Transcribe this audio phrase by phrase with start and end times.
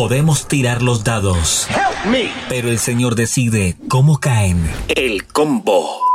[0.00, 1.68] Podemos tirar los dados.
[2.48, 4.58] Pero el Señor decide cómo caen.
[4.88, 6.09] El combo.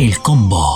[0.00, 0.69] El Combo.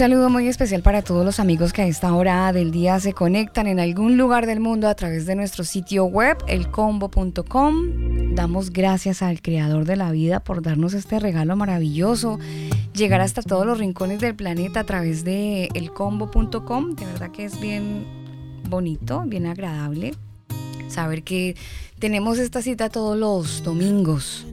[0.00, 3.66] Saludo muy especial para todos los amigos que a esta hora del día se conectan
[3.66, 8.34] en algún lugar del mundo a través de nuestro sitio web, elcombo.com.
[8.34, 12.38] Damos gracias al Creador de la vida por darnos este regalo maravilloso,
[12.94, 16.94] llegar hasta todos los rincones del planeta a través de elcombo.com.
[16.94, 18.06] De verdad que es bien
[18.70, 20.14] bonito, bien agradable
[20.88, 21.56] saber que
[21.98, 24.46] tenemos esta cita todos los domingos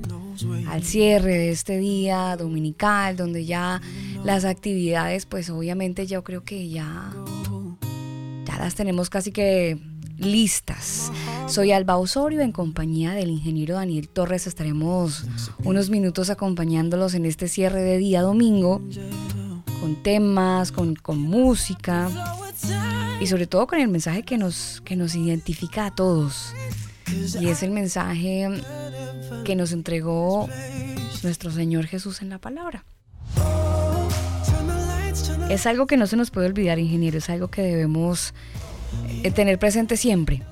[0.68, 3.81] al cierre de este día dominical, donde ya
[4.24, 7.12] las actividades, pues obviamente yo creo que ya,
[8.46, 9.80] ya las tenemos casi que
[10.18, 11.12] listas.
[11.48, 14.48] Soy Alba Osorio en compañía del ingeniero Daniel Torres.
[14.48, 15.25] Estaremos
[15.64, 18.81] unos minutos acompañándolos en este cierre de día domingo
[19.80, 22.09] con temas, con, con música
[23.22, 26.54] y sobre todo con el mensaje que nos, que nos identifica a todos.
[27.40, 28.50] Y es el mensaje
[29.44, 30.47] que nos entregó
[31.24, 32.83] nuestro Señor Jesús en la palabra.
[35.50, 38.33] Es algo que no se nos puede olvidar, ingeniero, es algo que debemos
[39.24, 40.44] eh, tener presente siempre.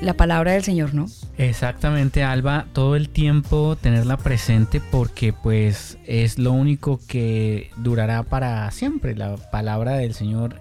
[0.00, 1.06] La palabra del Señor, ¿no?
[1.38, 8.70] Exactamente, Alba, todo el tiempo tenerla presente porque pues es lo único que durará para
[8.70, 9.16] siempre.
[9.16, 10.60] La palabra del Señor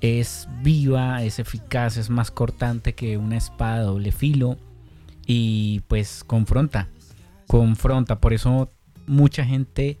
[0.00, 4.56] es viva, es eficaz, es más cortante que una espada doble filo
[5.26, 6.88] y pues confronta,
[7.48, 8.20] confronta.
[8.20, 8.70] Por eso
[9.08, 9.98] mucha gente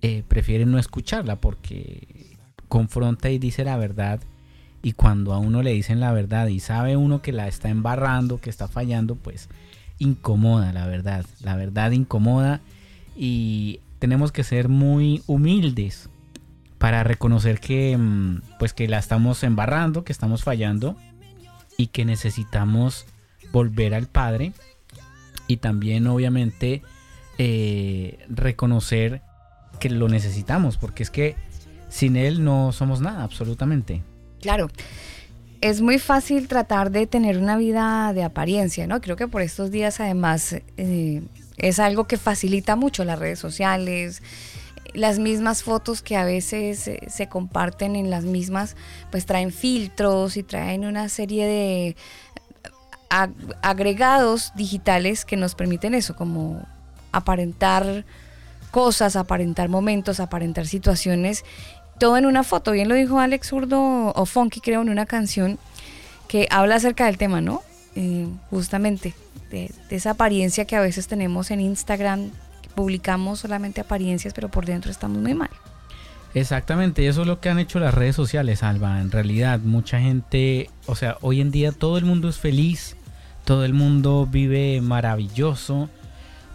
[0.00, 2.36] eh, prefiere no escucharla porque
[2.68, 4.20] confronta y dice la verdad
[4.80, 8.40] y cuando a uno le dicen la verdad y sabe uno que la está embarrando,
[8.40, 9.48] que está fallando, pues
[9.98, 11.26] incomoda, la verdad.
[11.42, 12.60] La verdad incomoda
[13.16, 16.08] y tenemos que ser muy humildes
[16.78, 20.96] para reconocer que mm, pues que la estamos embarrando, que estamos fallando
[21.76, 23.06] y que necesitamos
[23.50, 24.52] volver al Padre
[25.48, 26.82] y también obviamente
[27.38, 29.22] eh, reconocer
[29.80, 31.34] que lo necesitamos porque es que
[31.88, 34.02] sin Él no somos nada absolutamente.
[34.40, 34.68] Claro.
[35.60, 39.00] Es muy fácil tratar de tener una vida de apariencia, ¿no?
[39.00, 41.22] Creo que por estos días además eh,
[41.56, 44.22] es algo que facilita mucho las redes sociales,
[44.94, 48.76] las mismas fotos que a veces se comparten en las mismas,
[49.10, 51.96] pues traen filtros y traen una serie de
[53.08, 56.66] agregados digitales que nos permiten eso, como
[57.12, 58.04] aparentar
[58.70, 61.44] cosas, aparentar momentos, aparentar situaciones
[61.98, 62.72] todo en una foto.
[62.72, 65.58] Bien lo dijo Alex Urdo o Funky, creo, en una canción
[66.28, 67.62] que habla acerca del tema, ¿no?
[67.96, 69.14] Eh, justamente
[69.50, 72.30] de, esa apariencia que a veces tenemos en Instagram,
[72.74, 75.50] publicamos solamente apariencias, pero por dentro estamos muy mal.
[76.34, 79.00] Exactamente, eso es lo que han hecho las redes sociales, Alba.
[79.00, 82.96] En realidad, mucha gente, o sea, hoy en día todo el mundo es feliz,
[83.48, 85.88] todo el mundo vive maravilloso,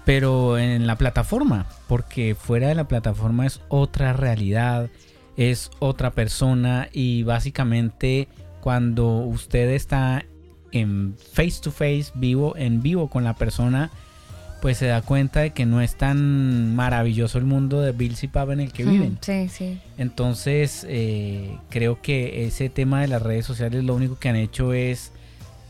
[0.05, 4.91] pero en la plataforma, porque fuera de la plataforma es otra realidad,
[5.35, 8.27] es otra persona y básicamente
[8.61, 10.23] cuando usted está
[10.71, 13.89] en face to face, vivo, en vivo con la persona,
[14.61, 18.27] pues se da cuenta de que no es tan maravilloso el mundo de Bill y
[18.27, 19.17] Pab en el que viven.
[19.21, 19.79] Sí, sí.
[19.97, 24.73] Entonces, eh, creo que ese tema de las redes sociales lo único que han hecho
[24.73, 25.11] es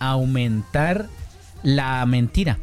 [0.10, 1.08] aumentar
[1.64, 2.60] la mentira.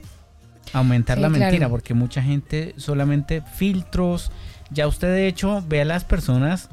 [0.73, 4.31] Aumentar la mentira, porque mucha gente solamente filtros.
[4.71, 6.69] Ya usted de hecho ve a las personas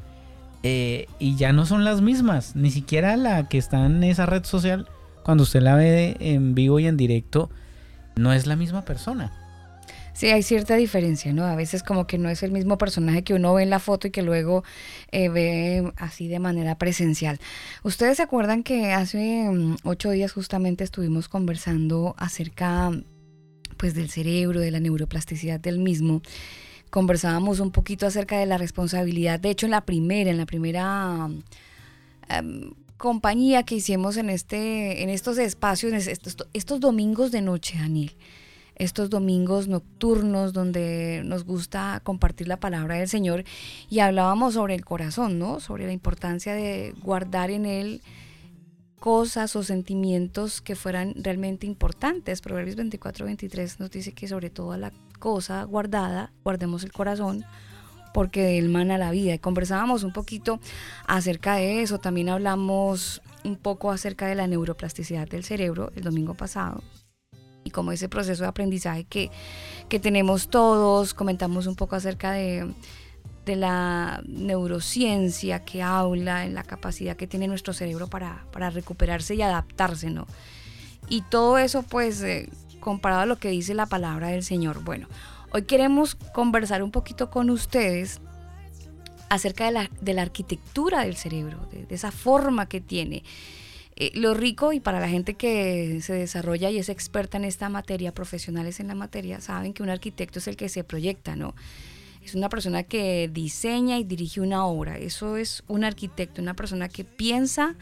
[0.63, 4.43] eh, y ya no son las mismas, ni siquiera la que está en esa red
[4.43, 4.87] social,
[5.23, 7.49] cuando usted la ve en vivo y en directo,
[8.15, 9.31] no es la misma persona.
[10.17, 11.45] Sí, hay cierta diferencia, ¿no?
[11.45, 14.07] A veces como que no es el mismo personaje que uno ve en la foto
[14.07, 14.63] y que luego
[15.11, 17.39] eh, ve así de manera presencial.
[17.83, 22.91] Ustedes se acuerdan que hace mm, ocho días justamente estuvimos conversando acerca
[23.77, 26.23] pues del cerebro, de la neuroplasticidad del mismo
[26.89, 29.39] conversábamos un poquito acerca de la responsabilidad.
[29.39, 31.29] De hecho, en la primera, en la primera
[32.29, 38.15] em, compañía que hicimos en, este, en estos espacios, estos, estos domingos de noche, Daniel,
[38.77, 43.43] estos domingos nocturnos donde nos gusta compartir la palabra del Señor
[43.89, 45.59] y hablábamos sobre el corazón, ¿no?
[45.59, 48.01] Sobre la importancia de guardar en él
[48.99, 52.41] cosas o sentimientos que fueran realmente importantes.
[52.41, 57.45] Proverbios 24, 23 nos dice que sobre todo la cosa guardada, guardemos el corazón,
[58.13, 59.33] porque de él mana la vida.
[59.33, 60.59] Y conversábamos un poquito
[61.07, 66.33] acerca de eso, también hablamos un poco acerca de la neuroplasticidad del cerebro el domingo
[66.33, 66.83] pasado
[67.67, 69.29] y como ese proceso de aprendizaje que,
[69.89, 72.67] que tenemos todos, comentamos un poco acerca de,
[73.45, 79.35] de la neurociencia que habla en la capacidad que tiene nuestro cerebro para, para recuperarse
[79.35, 80.27] y adaptarse, ¿no?
[81.09, 82.49] Y todo eso pues eh,
[82.79, 84.83] comparado a lo que dice la palabra del Señor.
[84.83, 85.07] Bueno,
[85.51, 88.19] hoy queremos conversar un poquito con ustedes
[89.29, 93.23] acerca de la, de la arquitectura del cerebro, de, esa forma que tiene.
[93.99, 97.67] Eh, lo rico y para la gente que se desarrolla y es experta en esta
[97.67, 101.55] materia, profesionales en la materia, saben que un arquitecto es el que se proyecta, ¿no?
[102.23, 104.99] Es una persona que diseña y dirige una obra.
[104.99, 107.75] Eso es un arquitecto, una persona que piensa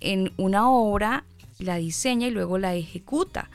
[0.00, 1.24] en una obra,
[1.60, 3.48] la diseña y luego la ejecuta.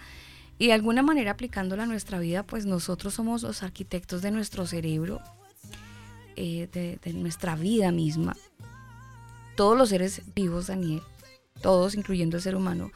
[0.57, 4.65] Y de alguna manera aplicándola a nuestra vida, pues nosotros somos los arquitectos de nuestro
[4.65, 5.19] cerebro,
[6.37, 8.37] eh, de, nuestra vida misma.
[9.55, 11.01] Todos los seres vivos, Daniel,
[11.61, 12.91] todos, incluyendo el ser humano,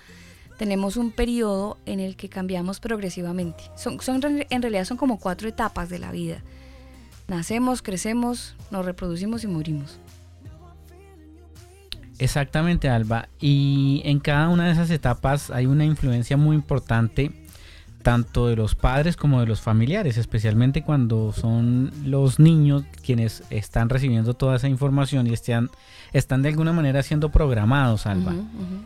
[0.57, 3.63] tenemos un periodo en el que cambiamos progresivamente.
[3.75, 6.41] Son, son, en realidad son como cuatro etapas de la vida.
[7.27, 9.99] Nacemos, crecemos, nos reproducimos y morimos.
[12.17, 13.27] Exactamente, Alba.
[13.39, 17.44] Y en cada una de esas etapas hay una influencia muy importante
[18.05, 23.89] tanto de los padres como de los familiares, especialmente cuando son los niños quienes están
[23.89, 25.71] recibiendo toda esa información y están,
[26.13, 28.35] están de alguna manera siendo programados, Alba.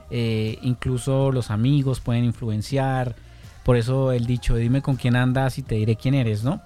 [0.09, 3.17] Eh, incluso los amigos pueden influenciar,
[3.65, 6.61] por eso el dicho, dime con quién andas y te diré quién eres, ¿no?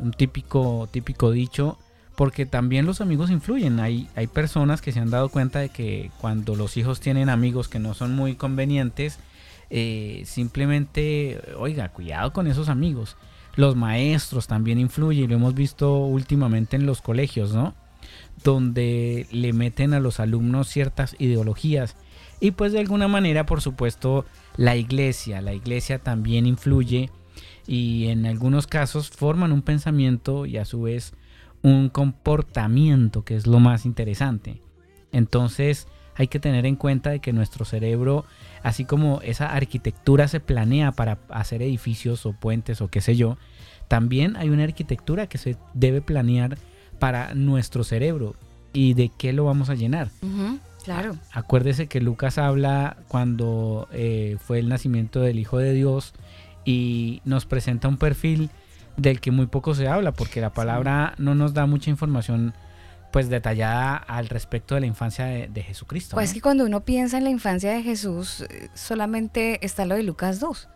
[0.00, 1.78] Un típico, típico dicho,
[2.16, 3.78] porque también los amigos influyen.
[3.78, 7.68] Hay, hay personas que se han dado cuenta de que cuando los hijos tienen amigos
[7.68, 9.20] que no son muy convenientes,
[9.76, 13.16] eh, simplemente, oiga, cuidado con esos amigos.
[13.56, 17.74] Los maestros también influyen, lo hemos visto últimamente en los colegios, ¿no?
[18.44, 21.96] donde le meten a los alumnos ciertas ideologías
[22.40, 24.24] y pues de alguna manera por supuesto
[24.56, 27.10] la iglesia, la iglesia también influye
[27.66, 31.14] y en algunos casos forman un pensamiento y a su vez
[31.62, 34.60] un comportamiento que es lo más interesante.
[35.10, 38.24] Entonces hay que tener en cuenta de que nuestro cerebro,
[38.64, 43.36] así como esa arquitectura se planea para hacer edificios o puentes o qué sé yo,
[43.86, 46.56] también hay una arquitectura que se debe planear
[46.98, 48.34] para nuestro cerebro
[48.72, 50.08] y de qué lo vamos a llenar.
[50.82, 51.16] claro.
[51.30, 56.14] Acuérdese que Lucas habla cuando eh, fue el nacimiento del Hijo de Dios
[56.64, 58.48] y nos presenta un perfil
[58.96, 62.54] del que muy poco se habla porque la palabra no nos da mucha información
[63.14, 66.16] pues detallada al respecto de la infancia de, Jesucristo.
[66.16, 70.02] Pues que cuando uno piensa en la infancia de Jesús, eh, solamente está lo de
[70.02, 70.68] Lucas 2,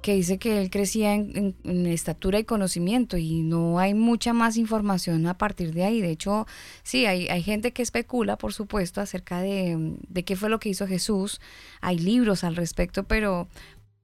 [0.00, 5.26] que dice que él crecía en, estatura y conocimiento y no hay mucha más información
[5.26, 6.00] a partir de ahí.
[6.00, 6.46] De hecho,
[6.82, 10.70] sí, hay, hay gente que especula, por supuesto, acerca de, de qué fue lo que
[10.70, 11.42] hizo Jesús.
[11.82, 13.48] Hay libros al respecto, pero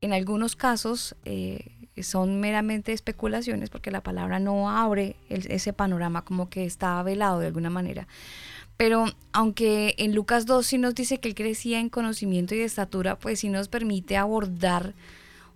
[0.03, 1.17] en algunos casos...
[1.25, 7.41] Eh, son meramente especulaciones porque la palabra no abre ese panorama como que está velado
[7.41, 8.09] de alguna manera.
[8.77, 12.65] Pero aunque en Lucas 2 sí nos dice que él crecía en conocimiento y de
[12.65, 14.95] estatura, pues sí nos permite abordar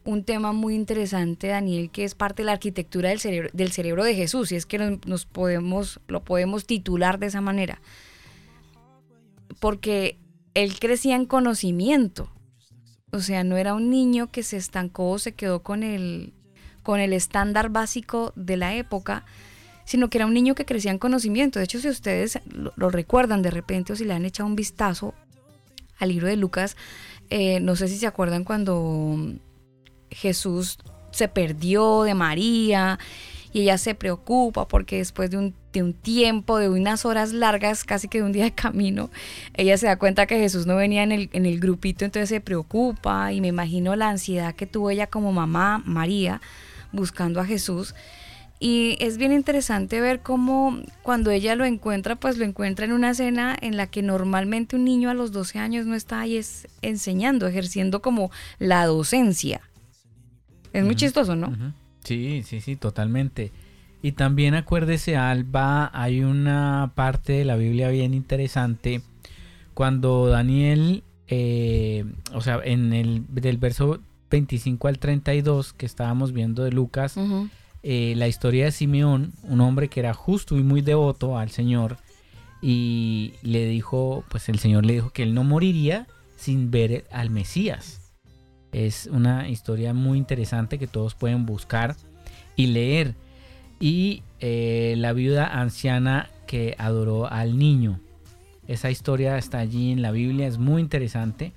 [0.07, 4.05] un tema muy interesante, Daniel, que es parte de la arquitectura del cerebro, del cerebro
[4.05, 7.81] de Jesús, y es que nos, podemos, lo podemos titular de esa manera.
[9.59, 10.19] Porque
[10.55, 12.31] él crecía en conocimiento,
[13.13, 16.33] o sea, no era un niño que se estancó o se quedó con el,
[16.83, 19.25] con el estándar básico de la época,
[19.85, 21.59] sino que era un niño que crecía en conocimiento.
[21.59, 25.15] De hecho, si ustedes lo, recuerdan de repente o si le han echado un vistazo
[25.99, 26.77] al libro de Lucas,
[27.31, 29.17] eh, no sé si se acuerdan cuando
[30.11, 30.79] Jesús
[31.13, 32.99] se perdió de María
[33.57, 35.55] y ella se preocupa porque después de un,
[36.03, 39.11] tiempo, de unas horas largas, casi que de un día de camino,
[39.55, 42.43] ella se da cuenta que Jesús no venía en el, en el grupito, entonces se
[42.43, 46.43] preocupa y me imagino la ansiedad que tuvo ella como mamá, María,
[46.93, 47.95] buscando a Jesús.
[48.61, 53.15] Y es bien interesante ver cómo cuando ella lo encuentra, pues lo encuentra en una
[53.15, 56.69] cena en la que normalmente un niño a los 12 años no está ahí es
[56.83, 59.63] enseñando, ejerciendo como la docencia.
[60.75, 61.55] Es muy chistoso, ¿no?
[62.07, 63.51] Sí, sí, sí, totalmente.
[64.01, 69.03] Y también acuérdese, Alba, hay una parte de la Biblia bien interesante
[69.75, 73.99] cuando Daniel, eh, o sea, en el del verso
[74.31, 77.17] 25 al 32 que estábamos viendo de Lucas,
[77.83, 81.97] eh, la historia de Simeón, un hombre que era justo y muy devoto al Señor,
[82.63, 87.31] y le dijo, pues el Señor le dijo que él no moriría sin ver al
[87.31, 88.06] Mesías.
[88.77, 91.97] Es una historia muy interesante que todos pueden buscar
[92.57, 93.15] y leer.
[93.81, 98.01] Y eh, la viuda anciana que adoró al niño.
[98.69, 101.55] Esa historia está allí en la Biblia, es muy interesante.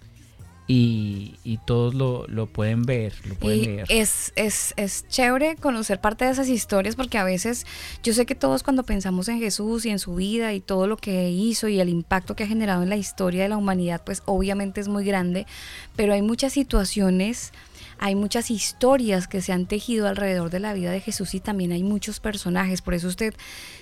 [0.71, 3.87] Y, todos lo, pueden ver, lo pueden leer.
[3.89, 7.65] Es, es, es, chévere conocer parte de esas historias porque a veces
[8.03, 10.95] yo sé que todos cuando pensamos en Jesús y en su vida y todo lo
[10.97, 14.21] que hizo y el impacto que ha generado en la historia de la humanidad, pues
[14.25, 15.47] obviamente es muy grande,
[15.95, 17.51] pero hay muchas situaciones
[17.97, 21.73] hay muchas historias que se han tejido alrededor de la vida de Jesús y también
[21.73, 22.81] hay muchos personajes.
[22.81, 23.33] Por eso usted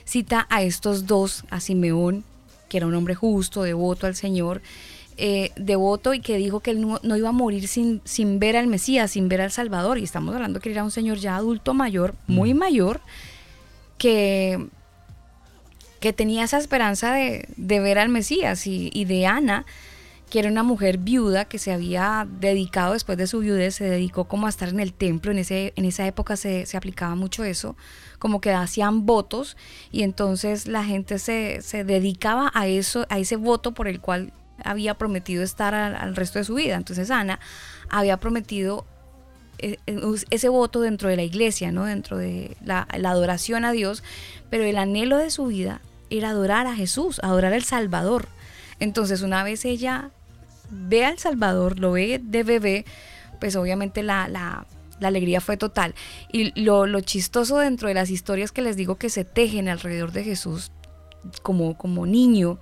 [0.06, 2.24] cita a estos dos, a Simeón,
[2.68, 4.64] que era un hombre justo, devoto al Señor,
[5.18, 8.68] eh, devoto y que dijo que él no, iba a morir sin, sin, ver al
[8.68, 9.98] Mesías, sin ver al Salvador.
[9.98, 12.58] Y estamos hablando que era un señor ya adulto mayor, muy mm.
[12.58, 13.02] mayor,
[13.98, 14.68] que,
[16.00, 19.66] que tenía esa esperanza de, ver al Mesías y, y de Ana
[20.30, 24.26] que era una mujer viuda que se había dedicado después de su viudez, se dedicó
[24.26, 27.78] como a estar en el templo, en, ese, en esa época se, aplicaba mucho eso,
[28.20, 29.56] como que hacían votos
[29.92, 34.34] y entonces la gente se, dedicaba a eso, a ese voto por el cual
[34.70, 36.76] había prometido estar al, resto de su vida.
[36.76, 37.40] Entonces Ana
[37.90, 38.86] había prometido
[39.60, 41.86] eh, eh, ese voto dentro de la iglesia, ¿no?
[41.86, 44.04] dentro de la, la adoración a Dios,
[44.50, 48.28] pero el anhelo de su vida era adorar a Jesús, adorar al Salvador.
[48.80, 50.12] Entonces una vez ella
[50.70, 52.86] ve al Salvador, lo ve de bebé,
[53.40, 54.66] pues obviamente la, la,
[55.02, 55.96] alegría fue total.
[56.32, 60.12] Y lo, lo, chistoso dentro de las historias que les digo que se tejen alrededor
[60.12, 60.72] de Jesús
[61.42, 62.60] como, como niño,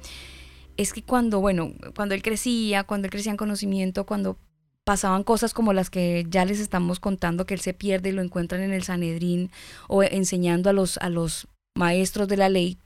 [0.77, 4.37] es que cuando, bueno, cuando él crecía, cuando él crecía en conocimiento, cuando
[4.83, 8.21] pasaban cosas como las que ya les estamos contando, que él se pierde y lo
[8.21, 9.51] encuentran en el Sanedrín
[9.87, 12.77] o enseñando a los, a los maestros de la ley,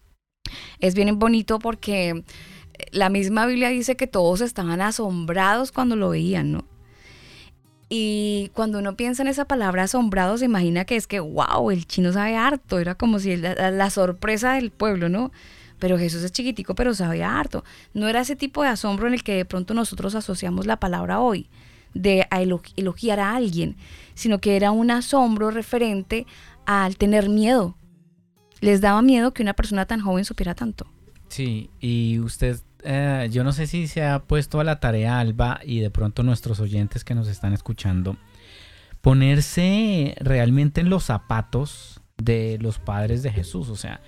[0.79, 2.23] es bien bonito porque
[2.91, 6.65] la misma Biblia dice que todos estaban asombrados cuando lo veían, ¿no?
[7.89, 11.87] Y cuando uno piensa en esa palabra asombrado, se imagina que es que, wow, el
[11.87, 15.31] chino sabe harto, era como si la, sorpresa del pueblo, ¿no?
[15.79, 17.63] Pero Jesús es chiquitico, pero sabía harto.
[17.93, 21.19] No era ese tipo de asombro en el que de pronto nosotros asociamos la palabra
[21.19, 21.49] hoy,
[21.93, 22.27] de
[22.75, 23.77] elogiar a alguien,
[24.13, 26.27] sino que era un asombro referente
[26.65, 27.75] al tener miedo.
[28.61, 30.85] Les daba miedo que una persona tan joven supiera tanto.
[31.29, 35.61] Sí, y usted, eh, yo no sé si se ha puesto a la tarea, Alba,
[35.63, 38.17] y de pronto nuestros oyentes que nos están escuchando,
[39.01, 43.69] ponerse realmente en los zapatos de los padres de Jesús.
[43.69, 44.01] O sea,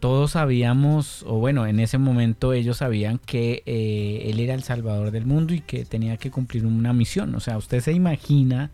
[0.00, 5.10] todos sabíamos, o bueno, en ese momento ellos sabían que eh, Él era el Salvador
[5.10, 7.34] del mundo y que tenía que cumplir una misión.
[7.34, 8.70] O sea, usted se imagina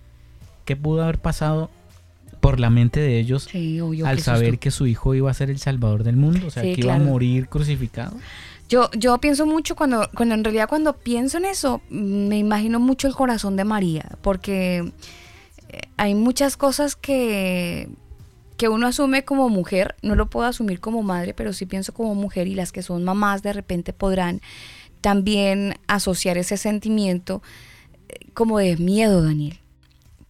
[0.64, 1.71] qué pudo haber pasado
[2.40, 3.49] por la mente de ellos
[4.04, 6.80] al saber que su hijo iba a ser el Salvador del mundo, o sea, que
[6.80, 8.16] iba a morir crucificado.
[8.68, 13.06] Yo, yo pienso mucho cuando, cuando en realidad cuando pienso en eso, me imagino mucho
[13.09, 14.92] el corazón de María, porque
[15.68, 17.88] eh, hay muchas cosas que
[18.56, 22.14] que uno asume como mujer, no lo puedo asumir como madre, pero sí pienso como
[22.14, 24.40] mujer y las que son mamás de repente podrán
[25.00, 27.42] también asociar ese sentimiento
[28.08, 29.58] eh, como de miedo, Daniel,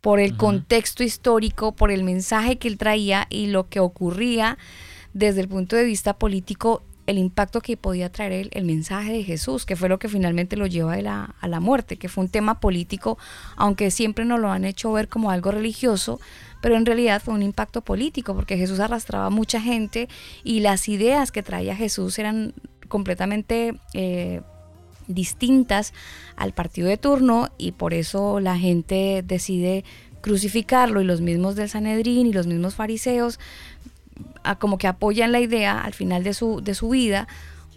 [0.01, 4.59] por el contexto histórico, por el mensaje que él traía y lo que ocurría
[5.15, 9.65] desde el punto de vista político, el impacto que podía traer el, mensaje de Jesús,
[9.65, 12.31] que fue lo que finalmente lo lleva a la, a la muerte, que fue un
[12.31, 13.19] tema político,
[13.57, 16.21] aunque siempre nos lo han hecho ver como algo religioso,
[16.61, 20.09] pero en realidad fue un impacto político porque Jesús arrastraba a mucha gente
[20.43, 22.55] y las ideas que traía Jesús eran
[22.89, 24.41] completamente eh,
[25.07, 25.93] distintas
[26.37, 29.85] al partido de turno y por eso la gente decide
[30.21, 33.39] crucificarlo y los mismos del Sanedrín y los mismos fariseos
[34.59, 37.27] como que apoyan la idea al final de su, de su vida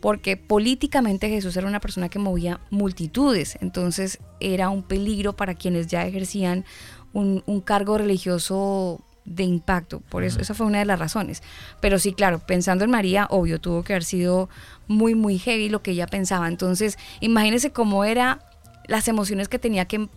[0.01, 5.87] porque políticamente Jesús era una persona que movía multitudes, entonces era un peligro para quienes
[5.87, 6.65] ya ejercían
[7.13, 9.99] un, cargo religioso de impacto.
[10.09, 11.43] Por eso, esa fue una de las razones.
[11.81, 14.49] Pero sí, claro, pensando en María, obvio, tuvo que haber sido
[14.87, 16.47] muy, muy heavy lo que ella pensaba.
[16.47, 18.39] Entonces, imagínese cómo eran
[18.87, 20.07] las emociones que tenía que,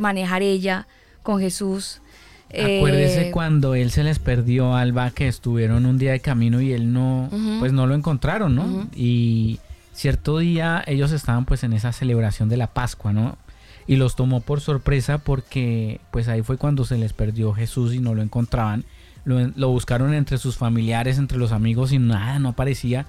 [0.00, 0.86] manejar ella
[1.22, 2.00] con Jesús.
[2.50, 6.72] Acuérdese eh, cuando él se les perdió Alba, que estuvieron un día de camino y
[6.72, 7.28] él no,
[7.60, 8.88] pues no lo encontraron, ¿no?
[8.94, 9.60] Y
[9.92, 13.36] cierto día ellos estaban pues en esa celebración de la Pascua, ¿no?
[13.90, 17.98] y los tomó por sorpresa porque pues ahí fue cuando se les perdió Jesús y
[17.98, 18.84] no lo encontraban.
[19.24, 23.06] Lo, buscaron entre sus familiares, entre los amigos y nada, no aparecía.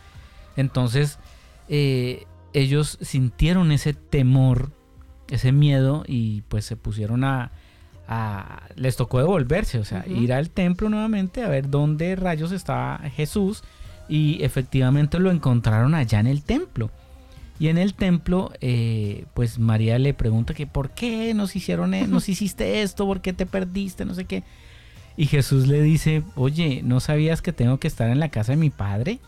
[0.56, 1.20] Entonces
[1.70, 4.72] eh, ellos sintieron ese temor,
[5.30, 7.52] ese miedo y pues se pusieron a,
[8.76, 13.63] les tocó devolverse, o sea, ir al templo nuevamente a ver dónde rayos estaba Jesús
[14.10, 16.91] y efectivamente lo encontraron allá en el templo.
[17.60, 22.08] Y en el templo, eh, pues María le pregunta que por qué nos hicieron, e-,
[22.08, 24.43] nos hiciste esto, por qué te perdiste, no sé qué.
[25.15, 28.58] Y Jesús le dice, oye, ¿no sabías que tengo que estar en la casa de
[28.58, 29.19] mi padre?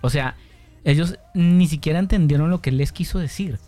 [0.00, 0.36] O sea,
[0.84, 3.58] ellos ni siquiera entendieron lo que él les quiso decir.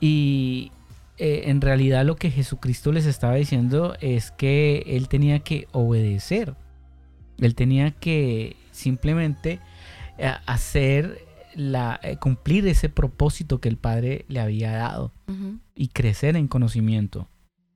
[0.00, 0.70] Y
[1.18, 6.54] eh, en realidad lo que Jesucristo les estaba diciendo es que él tenía que obedecer.
[7.38, 9.58] Él tenía que simplemente
[10.16, 11.26] eh, hacer
[11.56, 15.12] la, eh, cumplir ese propósito que el Padre le había dado
[15.74, 17.28] y crecer en conocimiento.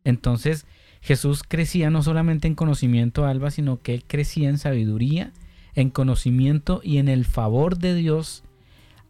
[0.05, 0.65] Entonces
[1.01, 5.33] Jesús crecía no solamente en conocimiento, Alba, sino que él crecía en sabiduría,
[5.75, 8.45] en conocimiento y en el favor de Dios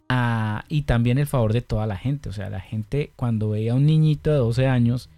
[0.08, 2.28] ah, y también el favor de toda la gente.
[2.28, 5.08] O sea, la gente cuando veía a un niñito de 12 años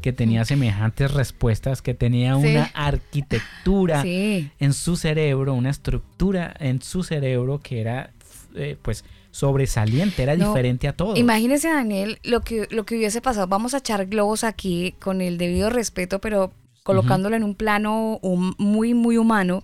[0.00, 7.02] que tenía semejantes respuestas, que tenía una arquitectura en su cerebro, una estructura en su
[7.02, 8.10] cerebro que era
[8.54, 11.16] eh, pues sobresaliente, era diferente a todo.
[11.16, 13.46] Imagínese, Daniel, lo que, lo que hubiese pasado.
[13.46, 16.52] Vamos a echar globos aquí con el debido respeto, pero
[16.82, 18.20] colocándolo en un plano
[18.58, 19.62] muy, muy humano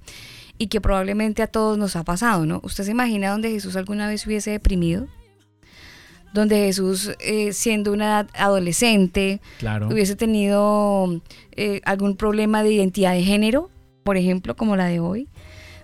[0.59, 2.61] y que probablemente a todos nos ha pasado, ¿no?
[2.65, 5.07] ¿Usted se imagina donde Jesús alguna vez hubiese deprimido?
[6.35, 9.41] Donde Jesús, eh, siendo una adolescente,
[9.89, 13.71] hubiese tenido eh, algún problema de identidad de género,
[14.03, 15.29] por ejemplo, como la de hoy.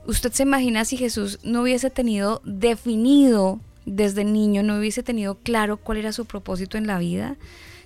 [0.07, 5.79] ¿Usted se imagina si Jesús no hubiese tenido definido desde niño, no hubiese tenido claro
[5.79, 7.37] cuál era su propósito en la vida?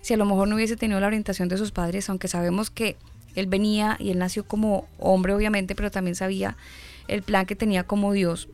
[0.00, 2.96] Si a lo mejor no hubiese tenido la orientación de sus padres, aunque sabemos que
[3.34, 6.56] él venía y él nació como hombre, obviamente, pero también sabía
[7.06, 8.48] el plan que tenía como Dios.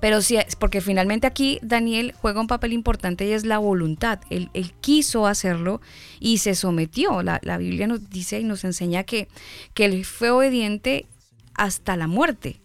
[0.00, 4.20] Pero sí, porque finalmente aquí Daniel juega un papel importante y es la voluntad.
[4.30, 5.80] Él, quiso hacerlo
[6.20, 7.22] y se sometió.
[7.22, 9.28] La, la, Biblia nos dice y nos enseña que,
[9.72, 11.06] que él fue obediente
[11.54, 12.60] hasta la muerte.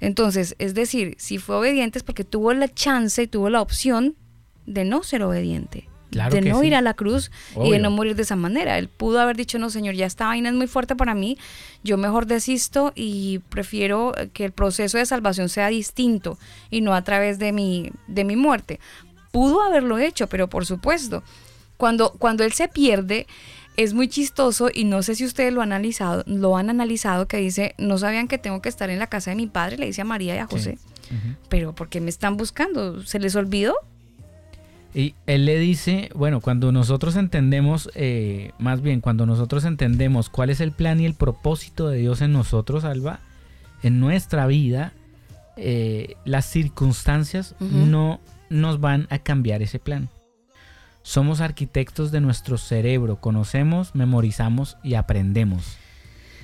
[0.00, 4.16] Entonces, es decir, si fue obediente es porque tuvo la chance y tuvo la opción
[4.66, 5.88] de no ser obediente.
[6.12, 7.30] De no ir a la cruz
[7.62, 8.78] y de no morir de esa manera.
[8.78, 11.38] Él pudo haber dicho, no, Señor, ya esta vaina es muy fuerte para mí,
[11.82, 16.38] yo mejor desisto y prefiero que el proceso de salvación sea distinto
[16.70, 18.78] y no a través de mi, de mi muerte.
[19.30, 21.22] Pudo haberlo hecho, pero por supuesto,
[21.76, 23.26] cuando, cuando él se pierde,
[23.76, 27.38] es muy chistoso y no sé si ustedes lo han analizado, lo han analizado que
[27.38, 30.02] dice, no sabían que tengo que estar en la casa de mi padre, le dice
[30.02, 30.78] a María y a José.
[31.48, 33.02] Pero ¿por qué me están buscando?
[33.04, 33.74] ¿Se les olvidó?
[34.94, 40.50] Y él le dice, bueno, cuando nosotros entendemos, eh, más bien cuando nosotros entendemos cuál
[40.50, 43.20] es el plan y el propósito de Dios en nosotros, Alba,
[43.82, 44.92] en nuestra vida,
[45.56, 50.10] eh, las circunstancias no nos van a cambiar ese plan.
[51.02, 55.78] Somos arquitectos de nuestro cerebro, conocemos, memorizamos y aprendemos.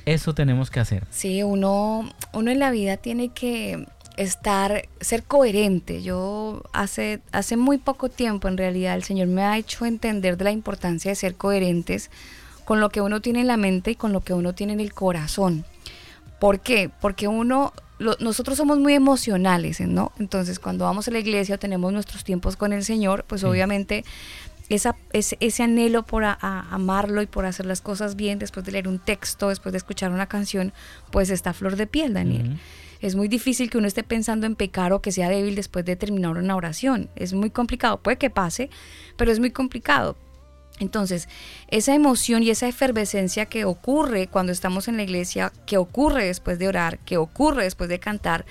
[0.04, 1.06] Eso tenemos que hacer.
[1.10, 3.86] Sí, uno, uno en la vida tiene que
[4.18, 6.02] estar, ser coherente.
[6.02, 10.44] Yo hace, hace muy poco tiempo en realidad el Señor me ha hecho entender de
[10.44, 12.10] la importancia de ser coherentes
[12.64, 14.80] con lo que uno tiene en la mente y con lo que uno tiene en
[14.80, 15.64] el corazón.
[16.40, 16.90] ¿Por qué?
[17.00, 17.72] Porque uno,
[18.18, 20.12] nosotros somos muy emocionales, ¿no?
[20.18, 24.04] Entonces cuando vamos a la iglesia o tenemos nuestros tiempos con el Señor, pues obviamente
[24.68, 28.88] esa, ese, ese, anhelo por amarlo y por hacer las cosas bien después de leer
[28.88, 30.72] un texto, después de escuchar una canción,
[31.12, 32.58] pues está a flor de piel, Daniel
[33.00, 35.96] es muy difícil que uno esté pensando en pecar o que sea débil después de
[35.96, 37.08] terminar una oración.
[37.16, 37.98] Es muy complicado.
[37.98, 38.70] Puede que pase,
[39.16, 40.16] pero es muy complicado.
[40.80, 41.28] Entonces,
[41.68, 46.58] esa emoción y esa efervescencia que ocurre cuando estamos en la iglesia, que ocurre después
[46.58, 48.44] de orar, que ocurre después de cantar,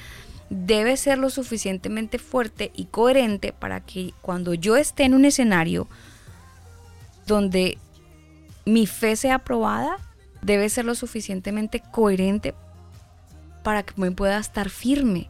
[0.50, 5.88] debe ser lo suficientemente fuerte y coherente para que cuando yo esté en un escenario
[7.26, 7.78] donde
[8.66, 9.98] mi fe sea aprobada,
[10.42, 12.54] debe ser lo suficientemente coherente
[13.68, 15.30] para que me pueda estar firme,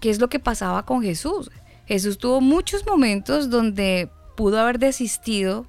[0.00, 1.50] que es lo que pasaba con Jesús.
[1.84, 5.66] Jesús tuvo muchos momentos donde pudo haber desistido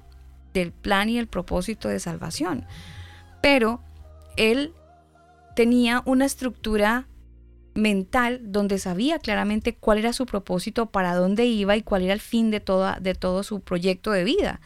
[0.54, 2.64] del plan y el propósito de salvación,
[3.42, 3.82] pero
[4.38, 4.72] él
[5.54, 7.06] tenía una estructura
[7.74, 12.20] mental donde sabía claramente cuál era su propósito, para dónde iba y cuál era el
[12.20, 14.62] fin de, toda, de todo su proyecto de vida.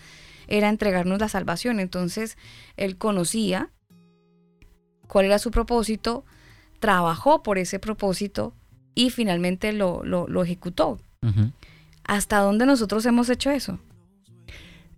[0.47, 1.81] Era entregarnos la salvación.
[1.81, 2.39] Entonces,
[2.77, 3.71] él conocía
[5.09, 6.25] cuál era su propósito,
[6.81, 8.55] trabajó por ese propósito
[8.95, 10.99] y finalmente lo, lo, ejecutó.
[12.05, 13.79] ¿Hasta dónde nosotros hemos hecho eso?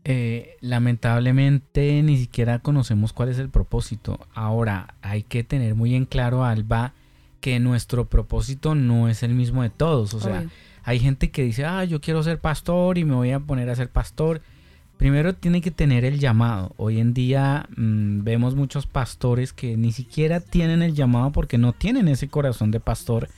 [0.04, 4.18] Eh, lamentablemente ni siquiera conocemos cuál es el propósito.
[4.34, 6.94] Ahora, hay que tener muy en claro, Alba,
[7.40, 10.14] que nuestro propósito no es el mismo de todos.
[10.14, 10.44] O sea,
[10.84, 13.76] hay gente que dice, ah, yo quiero ser pastor y me voy a poner a
[13.76, 14.42] ser pastor.
[15.02, 16.74] Primero tiene que tener el llamado.
[16.76, 21.72] Hoy en día mm, vemos muchos pastores que ni siquiera tienen el llamado porque no
[21.72, 23.28] tienen ese corazón de pastor.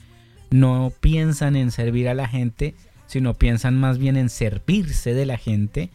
[0.50, 2.74] No piensan en servir a la gente,
[3.07, 5.88] sino piensan más bien en servirse de la gente.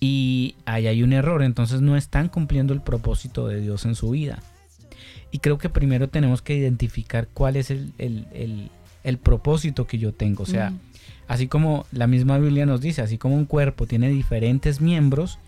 [0.00, 4.08] Y ahí hay un error, entonces no están cumpliendo el propósito de Dios en su
[4.08, 4.42] vida.
[5.30, 8.70] Y creo que primero tenemos que identificar cuál es el,
[9.22, 10.44] propósito que yo tengo.
[10.44, 10.72] O sea,
[11.28, 15.38] Así como la misma Biblia nos dice, así como un cuerpo tiene diferentes miembros,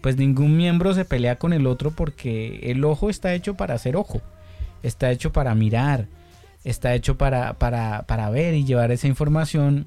[0.00, 3.96] pues ningún miembro se pelea con el otro porque el ojo está hecho para hacer
[3.96, 4.20] ojo,
[4.82, 6.06] está hecho para mirar,
[6.64, 9.86] está hecho para, para, para ver y llevar esa información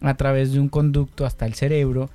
[0.00, 2.10] a través de un conducto hasta el cerebro,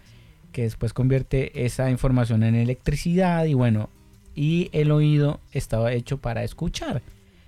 [0.52, 3.90] que después convierte esa información en electricidad y bueno,
[4.36, 7.02] y el oído estaba hecho para escuchar.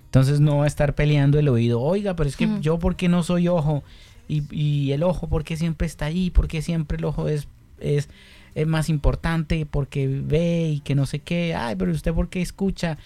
[0.04, 3.22] Entonces no va a estar peleando el oído, oiga, pero es que yo porque no
[3.22, 3.82] soy ojo
[4.28, 6.30] y, el ojo, porque siempre está ahí?
[6.30, 8.08] porque siempre el ojo es, es,
[8.66, 9.66] más importante?
[9.66, 11.54] Porque ve y que no sé qué.
[11.54, 12.98] Ay, pero usted porque escucha.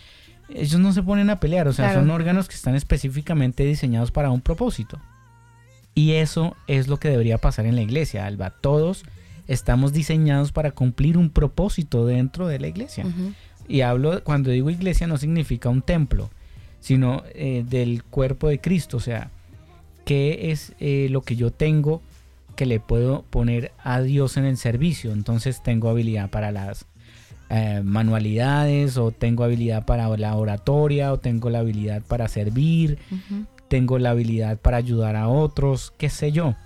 [0.49, 4.31] Ellos no se ponen a pelear, o sea, son órganos que están específicamente diseñados para
[4.31, 5.01] un propósito.
[5.95, 8.51] Y eso es lo que debería pasar en la iglesia, Alba.
[8.51, 9.05] Todos
[9.47, 13.05] estamos diseñados para cumplir un propósito dentro de la iglesia.
[13.69, 16.31] Y hablo, cuando digo iglesia no significa un templo,
[16.81, 18.97] sino eh, del cuerpo de Cristo.
[18.97, 19.31] O sea,
[20.11, 22.03] qué es eh, lo que yo tengo
[22.57, 25.13] que le puedo poner a Dios en el servicio.
[25.13, 26.85] Entonces tengo habilidad para las
[27.49, 32.99] eh, manualidades o tengo habilidad para la oratoria o tengo la habilidad para servir,
[33.69, 36.57] tengo la habilidad para ayudar a otros, qué sé yo.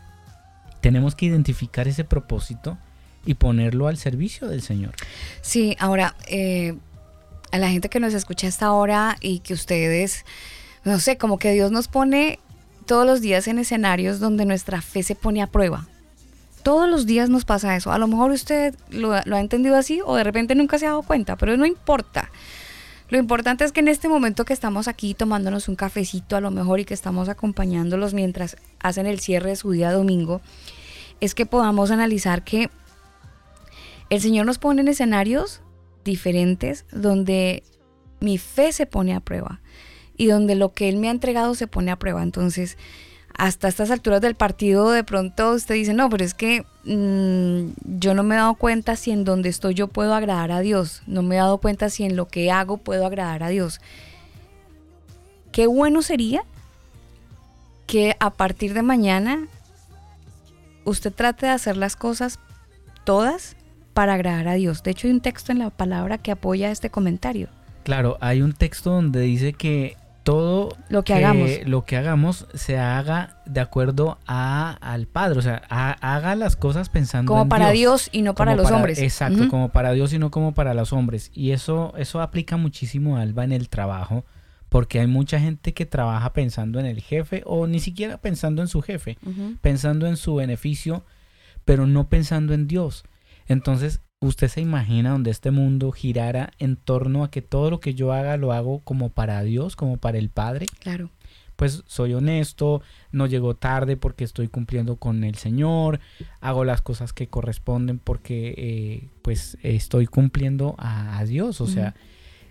[0.80, 2.78] Tenemos que identificar ese propósito
[3.26, 4.94] y ponerlo al servicio del Señor.
[5.42, 6.78] Sí, ahora, eh,
[7.52, 10.24] a la gente que nos escucha hasta ahora y que ustedes,
[10.83, 12.38] no sé, como que Dios nos pone
[12.85, 15.87] todos los días en escenarios donde nuestra fe se pone a prueba.
[16.62, 17.92] Todos los días nos pasa eso.
[17.92, 21.03] A lo mejor usted lo, ha entendido así o de repente nunca se ha dado
[21.03, 22.31] cuenta, pero no importa.
[23.11, 26.51] Lo importante es que en este momento que estamos aquí tomándonos un cafecito a lo
[26.51, 30.40] mejor y que estamos acompañándolos mientras hacen el cierre de su día domingo,
[31.20, 32.70] es que podamos analizar que
[34.09, 35.61] el Señor nos pone en escenarios
[36.03, 37.62] diferentes donde
[38.20, 39.61] mi fe se pone a prueba
[40.16, 42.22] y donde lo que Él me ha entregado se pone a prueba.
[42.22, 42.77] Entonces,
[43.37, 48.14] hasta estas alturas del partido, de pronto usted dice, no, pero es que mm, yo
[48.14, 51.22] no me he dado cuenta si en donde estoy yo puedo agradar a Dios, no
[51.22, 53.81] me he dado cuenta si en lo que hago puedo agradar a Dios.
[55.50, 56.44] Qué bueno sería
[57.87, 59.48] que a partir de mañana
[60.85, 62.38] usted trate de hacer las cosas
[63.05, 63.57] todas
[63.94, 64.83] para agradar a Dios.
[64.83, 67.48] De hecho, hay un texto en la palabra que apoya este comentario.
[67.85, 72.79] Claro, hay un texto donde dice que todo lo que, hagamos lo que hagamos se
[72.79, 78.09] haga de acuerdo a, al Padre, o sea, haga las cosas pensando como para Dios.
[78.11, 78.99] y no para los hombres.
[78.99, 81.31] Exacto, como para Dios y no como para los hombres.
[81.35, 84.25] Y eso eso aplica muchísimo Alba en el trabajo,
[84.71, 88.69] porque hay mucha gente que trabaja pensando en el jefe o ni siquiera pensando en
[88.69, 89.19] su jefe,
[89.61, 91.05] pensando en su beneficio,
[91.67, 93.05] pero no pensando en Dios.
[93.47, 97.93] Entonces, ¿Usted se imagina donde este mundo girara en torno a que todo lo que
[97.93, 100.65] yo haga lo hago como para Dios, como para el Padre?
[100.79, 101.11] Claro.
[101.57, 102.81] Pues soy honesto,
[103.13, 106.01] no llego tarde porque estoy cumpliendo con el Señor,
[106.41, 111.95] hago las cosas que corresponden porque eh, pues estoy cumpliendo a, Dios, o sea,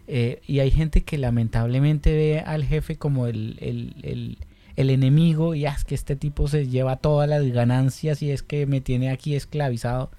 [0.06, 4.38] eh, y hay gente que lamentablemente ve al jefe como el, el,
[4.76, 8.44] el enemigo y ah, es que este tipo se lleva todas las ganancias y es
[8.44, 10.12] que me tiene aquí esclavizado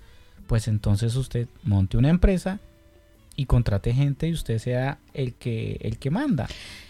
[0.46, 2.60] pues entonces usted monte una empresa
[3.36, 6.46] y contrate gente y usted sea el que, el que manda.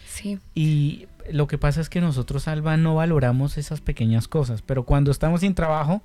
[0.07, 0.39] Sí.
[0.55, 5.11] Y lo que pasa es que nosotros, Alba, no valoramos esas pequeñas cosas, pero cuando
[5.11, 6.03] estamos sin trabajo,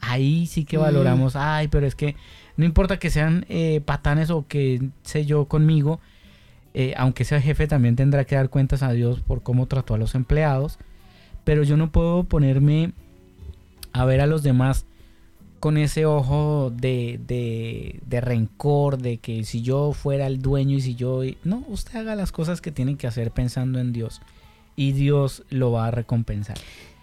[0.00, 0.82] ahí sí que mm.
[0.82, 2.16] valoramos, ay, pero es que
[2.56, 6.00] no importa que sean eh, patanes o que sé yo conmigo,
[6.74, 9.98] eh, aunque sea jefe también tendrá que dar cuentas a Dios por cómo trató a
[9.98, 10.78] los empleados,
[11.44, 12.92] pero yo no puedo ponerme
[13.92, 14.84] a ver a los demás
[15.60, 20.80] con ese ojo de, de, de, rencor, de que si yo fuera el dueño y
[20.80, 21.22] si yo...
[21.44, 24.20] No, usted haga las cosas que tiene que hacer pensando en Dios
[24.76, 26.56] y Dios lo va a recompensar.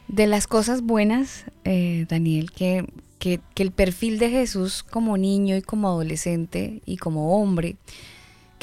[0.07, 2.85] De las cosas buenas, eh, Daniel, que,
[3.19, 7.75] que, que el perfil de Jesús como niño y como adolescente y como hombre,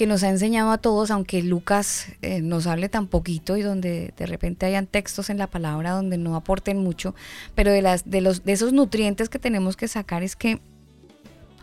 [0.02, 4.12] que nos ha enseñado a todos, aunque Lucas eh, nos hable tan poquito y donde
[4.16, 7.14] de repente hayan textos en la palabra donde no aporten mucho,
[7.54, 10.60] pero de, las, de, los, de esos nutrientes que tenemos que sacar es que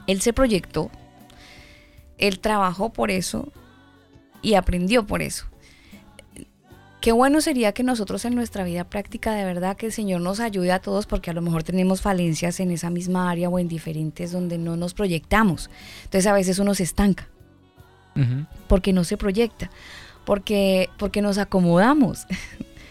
[0.07, 0.89] él se proyectó,
[2.17, 3.51] él trabajó por eso
[4.41, 5.45] y aprendió por eso.
[7.01, 10.39] Qué bueno sería que nosotros en nuestra vida práctica de verdad que el Señor nos
[10.39, 13.67] ayude a todos porque a lo mejor tenemos falencias en esa misma área o en
[13.67, 15.69] diferentes donde no nos proyectamos.
[16.05, 17.27] Entonces a veces uno se estanca
[18.67, 19.69] porque no se proyecta,
[20.25, 22.27] porque, porque nos acomodamos.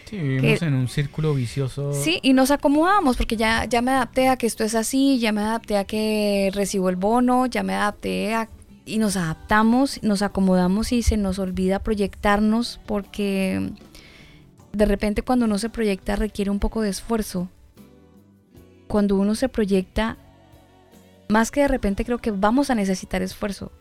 [0.09, 1.93] Sí, vivimos en un círculo vicioso.
[1.93, 5.31] Sí, y nos acomodamos porque ya, ya me adapté a que esto es así, ya
[5.31, 8.49] me adapté a que recibo el bono, ya me adapté a...
[8.85, 13.71] Y nos adaptamos, nos acomodamos y se nos olvida proyectarnos porque
[14.73, 17.49] de repente cuando uno se proyecta requiere un poco de esfuerzo.
[18.87, 20.17] Cuando uno se proyecta,
[21.27, 23.71] más que de repente creo que vamos a necesitar esfuerzo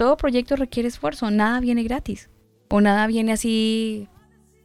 [0.00, 2.30] todo proyecto requiere esfuerzo, nada viene gratis
[2.70, 4.08] o nada viene así,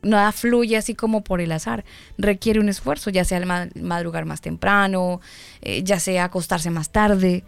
[0.01, 1.83] nada fluye así como por el azar,
[2.17, 3.45] requiere un esfuerzo, ya sea
[3.75, 5.19] madrugar más temprano,
[5.59, 7.43] eh, ya sea acostarse más tarde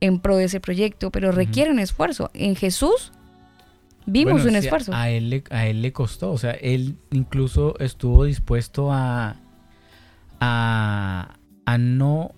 [0.00, 2.30] en pro de ese proyecto, pero requiere un esfuerzo.
[2.32, 3.12] En Jesús
[4.06, 4.94] vimos un esfuerzo.
[4.94, 9.36] A él, le, a él le costó, o sea, él incluso estuvo dispuesto a,
[10.40, 11.34] a,
[11.66, 12.34] a no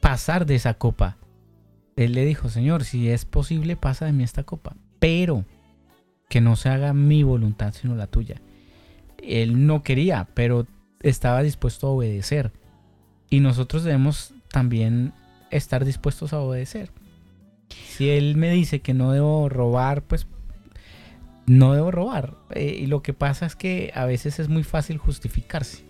[0.00, 1.16] pasar de esa copa
[1.96, 5.44] él le dijo, Señor, si es posible, pasa de mí esta copa, pero
[6.28, 8.40] que no se haga mi voluntad, sino la tuya.
[9.22, 10.66] Él no quería, pero
[11.00, 12.52] estaba dispuesto a obedecer.
[13.30, 15.12] Y nosotros debemos también
[15.50, 16.90] estar dispuestos a obedecer.
[17.68, 20.26] Si él me dice que no debo robar, pues
[21.46, 22.34] no debo robar.
[22.50, 25.84] Eh, y lo que pasa es que a veces es muy fácil justificarse.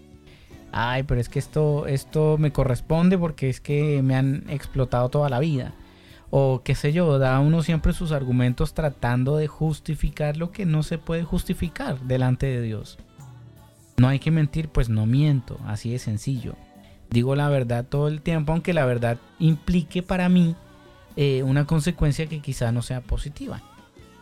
[0.70, 5.28] Ay, pero es que esto, esto me corresponde porque es que me han explotado toda
[5.28, 5.72] la vida
[6.36, 10.82] o qué sé yo, da uno siempre sus argumentos tratando de justificar lo que no
[10.82, 12.98] se puede justificar delante de Dios.
[13.98, 16.56] No hay que mentir, pues no miento, así de sencillo.
[17.08, 20.56] Digo la verdad todo el tiempo, aunque la verdad implique para mí
[21.14, 23.62] eh, una consecuencia que quizá no sea positiva.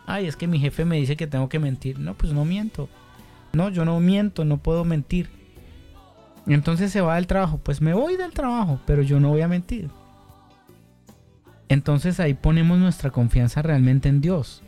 [0.05, 1.97] Ay, es que mi jefe me dice que tengo que mentir.
[1.97, 2.89] No, pues no miento.
[3.53, 5.31] No, yo no miento, no puedo mentir.
[6.45, 7.57] Entonces se va del trabajo.
[7.57, 9.89] Pues me voy del trabajo, pero yo no voy a mentir.
[11.69, 14.61] Entonces ahí ponemos nuestra confianza realmente en Dios.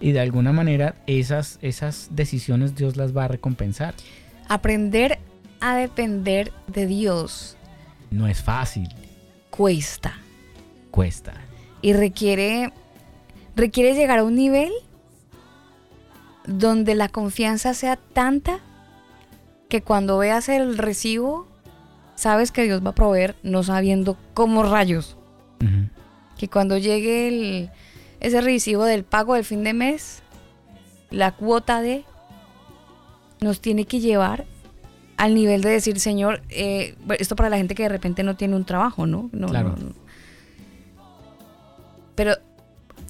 [0.00, 3.94] Y de alguna manera esas, esas decisiones Dios las va a recompensar.
[4.48, 5.18] Aprender
[5.60, 7.56] a depender de Dios.
[8.10, 8.88] No es fácil.
[9.50, 10.14] Cuesta.
[10.90, 11.32] cuesta.
[11.80, 12.72] Y requiere,
[13.56, 14.72] requiere llegar a un nivel
[16.46, 18.60] donde la confianza sea tanta
[19.68, 21.46] que cuando veas el recibo,
[22.14, 25.16] sabes que Dios va a proveer, no sabiendo cómo rayos.
[26.38, 27.70] Que cuando llegue el,
[28.20, 30.22] ese recibo del pago del fin de mes,
[31.10, 32.04] la cuota de
[33.40, 34.46] nos tiene que llevar
[35.16, 38.56] al nivel de decir, Señor, eh, esto para la gente que de repente no tiene
[38.56, 39.30] un trabajo, ¿no?
[39.32, 39.74] no claro.
[42.14, 42.36] Pero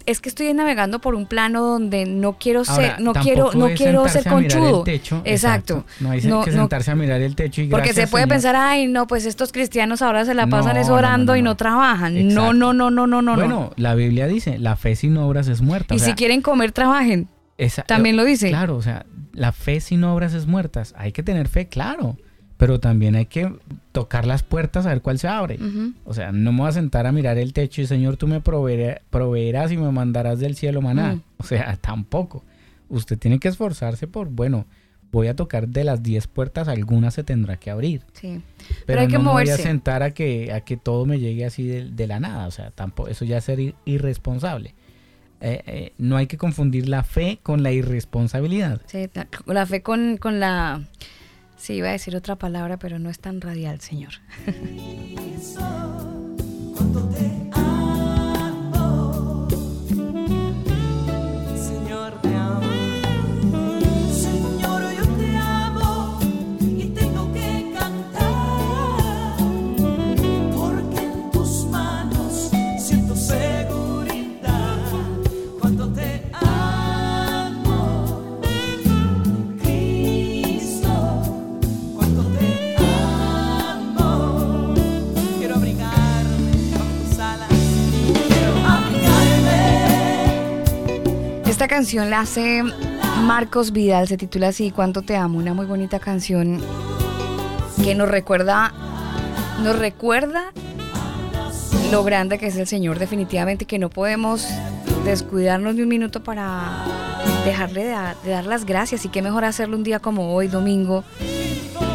[0.06, 4.08] es que estoy navegando por un plano donde no quiero ser, no quiero, no quiero
[4.08, 4.84] ser conchudo.
[5.24, 5.84] exacto.
[6.00, 9.06] No hay que sentarse a mirar el techo y Porque se puede pensar, ay, no,
[9.06, 12.28] pues estos cristianos ahora se la pasan es orando y no trabajan.
[12.28, 13.34] No, no, no, no, no, no.
[13.34, 15.94] Bueno, la Biblia dice, la fe sin obras es muerta.
[15.94, 17.28] Y si quieren comer, trabajen.
[17.86, 18.48] También lo dice.
[18.48, 20.82] Claro, o sea, la fe sin obras es muerta.
[20.96, 22.16] Hay que tener fe, claro
[22.56, 23.52] pero también hay que
[23.92, 25.58] tocar las puertas a ver cuál se abre.
[26.04, 28.40] O sea, no me voy a sentar a mirar el techo y Señor, tú me
[28.40, 31.20] proveerás y me mandarás del cielo maná.
[31.38, 32.44] O sea, tampoco.
[32.88, 34.66] Usted tiene que esforzarse por, bueno,
[35.10, 38.02] voy a tocar de las 10 puertas, alguna se tendrá que abrir.
[38.12, 38.40] Sí.
[38.86, 41.44] Pero, hay que no me voy a sentar a que, a que todo me llegue
[41.44, 42.46] así de, la nada.
[42.46, 44.74] O sea, tampoco, eso ya es ser irresponsable.
[45.40, 48.80] Eh, eh, no hay que confundir la fe con la irresponsabilidad.
[48.86, 49.08] Sí,
[49.46, 50.82] la, fe con, con la
[51.64, 54.12] Sí, iba a decir otra palabra, pero no es tan radial, Señor.
[91.64, 92.62] Esta canción la hace
[93.22, 96.60] Marcos Vidal, se titula así, Cuánto te amo, una muy bonita canción
[97.82, 98.74] que nos recuerda,
[99.62, 100.52] nos recuerda
[101.90, 104.46] lo grande que es el Señor, definitivamente que no podemos
[105.06, 106.84] descuidarnos de un minuto para
[107.46, 111.02] dejarle de, dar las gracias y qué mejor hacerlo un día como hoy, domingo,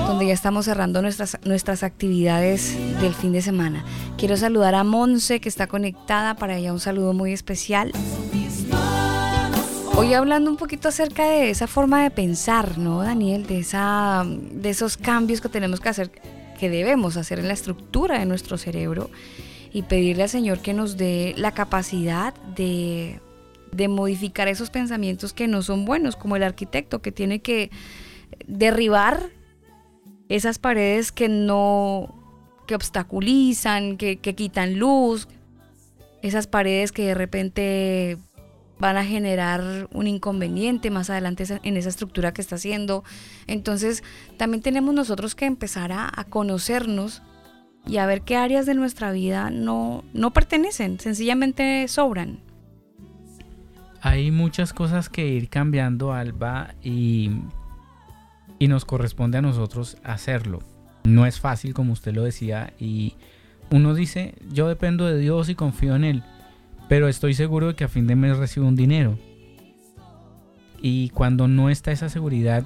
[0.07, 3.85] donde ya estamos cerrando nuestras, nuestras actividades del fin de semana.
[4.17, 7.91] Quiero saludar a Monse que está conectada, para ella un saludo muy especial.
[9.99, 13.45] Hoy hablando un poquito acerca de esa forma de pensar, ¿no, Daniel?
[13.45, 16.09] De, esa, de esos cambios que tenemos que hacer,
[16.57, 19.09] que debemos hacer en la estructura de nuestro cerebro
[19.73, 23.19] y pedirle al Señor que nos dé la capacidad de,
[23.89, 27.69] modificar esos pensamientos que no son buenos, como el arquitecto que tiene que
[28.47, 29.31] derribar
[30.29, 35.27] esas paredes que no, que obstaculizan, que quitan luz,
[36.21, 38.17] esas paredes que de repente
[38.79, 43.03] van a generar un inconveniente más adelante en esa estructura que está haciendo.
[43.45, 44.03] Entonces,
[44.37, 47.21] también tenemos nosotros que empezar a, conocernos
[47.85, 52.39] y a ver qué áreas de nuestra vida no, no pertenecen, sencillamente sobran.
[54.01, 57.31] Hay muchas cosas que ir cambiando, Alba, y,
[58.57, 60.59] y nos corresponde a nosotros hacerlo.
[61.03, 63.15] No es fácil, como usted lo decía, y
[63.71, 66.23] uno dice, yo dependo de Dios y confío en Él
[66.89, 69.17] pero estoy seguro de que a fin de mes recibo un dinero.
[70.81, 72.65] Y cuando no está esa seguridad,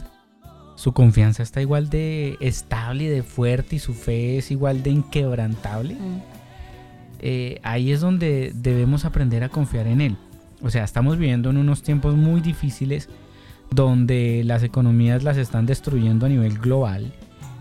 [0.75, 4.91] su confianza está igual de estable y de fuerte y su fe es igual de
[4.91, 5.95] inquebrantable.
[5.95, 6.21] Mm.
[7.19, 10.17] Eh, ahí es donde debemos aprender a confiar en Él.
[10.61, 13.09] O sea, estamos viviendo en unos tiempos muy difíciles
[13.71, 17.11] donde las economías las están destruyendo a nivel global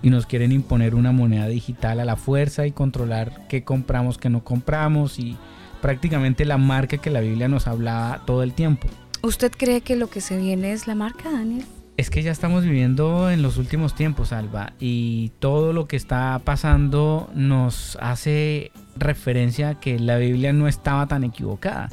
[0.01, 4.31] y nos quieren imponer una moneda digital a la fuerza y controlar qué compramos, qué
[4.31, 5.37] no compramos y
[5.83, 8.89] prácticamente la marca que la Biblia nos hablaba todo el tiempo.
[9.23, 11.67] ¿Usted cree que lo que se viene es la marca, Daniel?
[11.99, 16.41] Es que ya estamos viviendo en los últimos tiempos, Alba, y todo lo que está
[16.43, 21.91] pasando nos hace referencia a que la Biblia no estaba tan equivocada.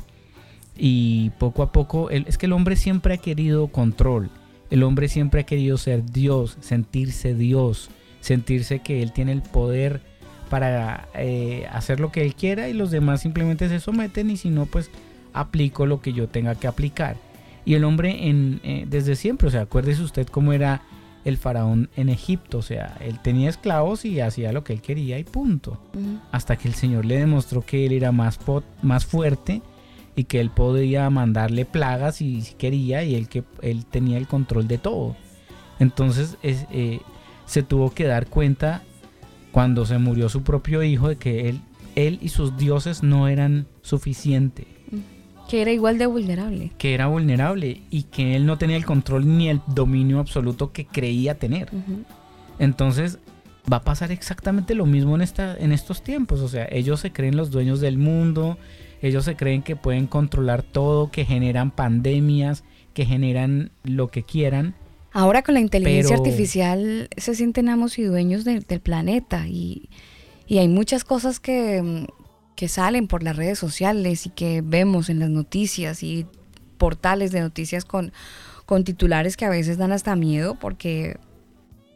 [0.78, 4.30] Y poco a poco, es que el hombre siempre ha querido control,
[4.69, 7.90] el hombre siempre ha querido ser Dios, sentirse Dios,
[8.21, 10.02] sentirse que Él tiene el poder
[10.50, 14.50] para eh, hacer lo que él quiera y los demás simplemente se someten y si
[14.50, 14.89] no pues
[15.33, 17.15] aplico lo que yo tenga que aplicar.
[17.65, 20.81] Y el hombre en, eh, desde siempre, o sea, acuérdese usted cómo era
[21.25, 25.19] el faraón en Egipto, o sea, él tenía esclavos y hacía lo que él quería
[25.19, 25.79] y punto.
[26.31, 28.39] Hasta que el Señor le demostró que él era más,
[28.81, 29.62] más fuerte
[30.15, 34.67] y que él podía mandarle plagas si, quería y él, que, él tenía el control
[34.67, 35.15] de todo.
[35.79, 37.00] Entonces eh,
[37.45, 38.83] se tuvo que dar cuenta
[39.52, 41.62] cuando se murió su propio hijo de que él
[41.95, 44.67] él y sus dioses no eran suficiente.
[45.50, 46.71] Que era igual de vulnerable.
[46.77, 50.85] Que era vulnerable y que él no tenía el control ni el dominio absoluto que
[50.85, 51.69] creía tener.
[52.60, 53.17] Entonces
[53.71, 56.41] va a pasar exactamente lo mismo en, esta, en estos tiempos.
[56.41, 58.58] O sea, ellos se creen los dueños del mundo,
[59.02, 64.75] ellos se creen que pueden controlar todo, que generan pandemias, que generan lo que quieran.
[65.12, 69.90] Ahora con la inteligencia artificial se sienten amos y dueños del planeta y,
[70.50, 72.08] hay muchas cosas que,
[72.56, 76.26] que salen por las redes sociales y que vemos en las noticias y
[76.78, 78.12] portales de noticias con,
[78.66, 81.18] con titulares que a veces dan hasta miedo porque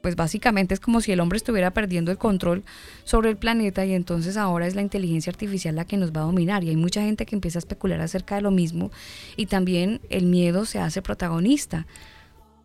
[0.03, 2.63] pues básicamente es como si el hombre estuviera perdiendo el control
[3.05, 6.25] sobre el planeta y entonces ahora es la inteligencia artificial la que nos va a
[6.25, 8.91] dominar y hay mucha gente que empieza a especular acerca de lo mismo
[9.37, 11.87] y también el miedo se hace protagonista.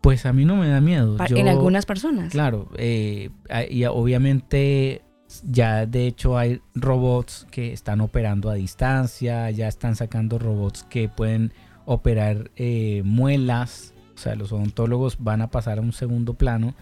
[0.01, 1.17] Pues a mí no me da miedo.
[1.29, 2.31] en algunas personas.
[2.31, 3.29] Claro, eh,
[3.69, 5.01] y obviamente
[5.43, 11.09] ya de hecho hay robots que están operando a distancia, ya están sacando robots que
[11.09, 11.53] pueden
[11.85, 16.73] operar eh, muelas, o sea, los odontólogos van a pasar a un segundo plano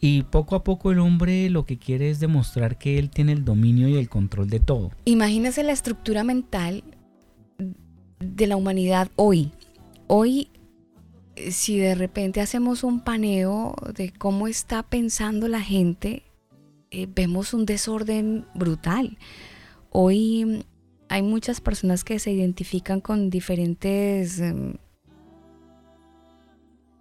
[0.00, 3.44] y poco a poco el hombre lo que quiere es demostrar que él tiene el
[3.44, 4.90] dominio y el control de todo.
[5.04, 6.82] Imagínese la estructura mental
[8.18, 9.52] de la humanidad hoy.
[10.06, 10.48] Hoy,
[11.50, 16.22] si de repente hacemos un paneo de cómo está pensando la gente,
[16.90, 19.16] eh, vemos un desorden brutal.
[19.90, 20.64] Hoy
[21.08, 24.40] hay muchas personas que se identifican con diferentes...
[24.40, 24.74] Em,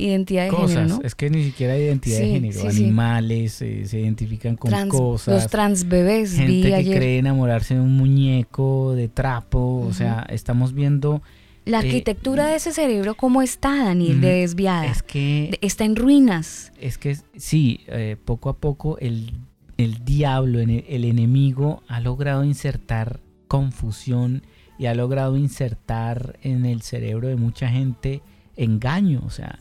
[0.01, 1.01] identidad de género, ¿no?
[1.03, 2.69] Es que ni siquiera hay identidad de género.
[2.69, 5.33] Animales eh, se identifican con cosas.
[5.33, 6.35] Los trans bebés.
[6.35, 9.85] Gente que cree enamorarse de un muñeco, de trapo.
[9.85, 11.21] O sea, estamos viendo...
[11.65, 14.85] La eh, arquitectura de ese cerebro, ¿cómo está, Daniel, de desviada?
[14.85, 15.57] Es que...
[15.61, 16.71] está en ruinas.
[16.79, 19.33] Es que sí, eh, poco a poco el,
[19.77, 24.43] el diablo, el enemigo, ha logrado insertar confusión
[24.77, 28.21] y ha logrado insertar en el cerebro de mucha gente
[28.55, 29.21] engaño.
[29.25, 29.59] O sea,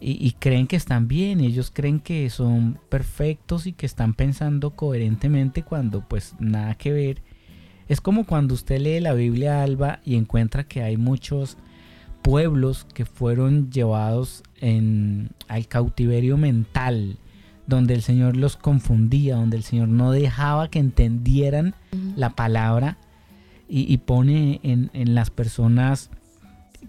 [0.00, 5.62] y, creen que están bien, ellos creen que son perfectos y que están pensando coherentemente
[5.62, 7.22] cuando pues nada que ver.
[7.88, 11.56] Es como cuando usted lee la Biblia Alba y encuentra que hay muchos
[12.22, 17.18] pueblos que fueron llevados en, al cautiverio mental,
[17.66, 21.74] donde el Señor los confundía, donde el Señor no dejaba que entendieran
[22.16, 22.96] la palabra
[23.68, 26.10] y, pone en, en, las personas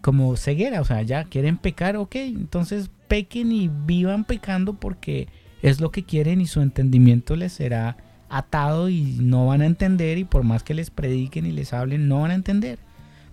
[0.02, 5.28] como ceguera, o sea, ya quieren pecar, ok, entonces pequen y vivan pecando porque
[5.62, 7.98] es lo que quieren y su entendimiento les será
[8.30, 12.08] atado y no van a entender y por más que les prediquen y les hablen
[12.08, 12.80] no van a entender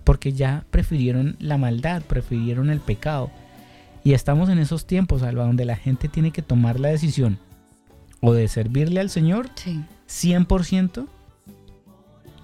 [0.05, 3.31] porque ya prefirieron la maldad, prefirieron el pecado.
[4.05, 7.39] Y estamos en esos tiempos, Alba, donde la gente tiene que tomar la decisión
[8.21, 9.49] o de servirle al Señor
[10.09, 11.07] 100%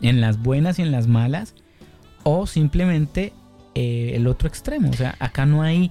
[0.00, 1.54] en las buenas y en las malas
[2.22, 3.32] o simplemente
[3.74, 4.90] eh, el otro extremo.
[4.90, 5.90] O sea, acá no hay,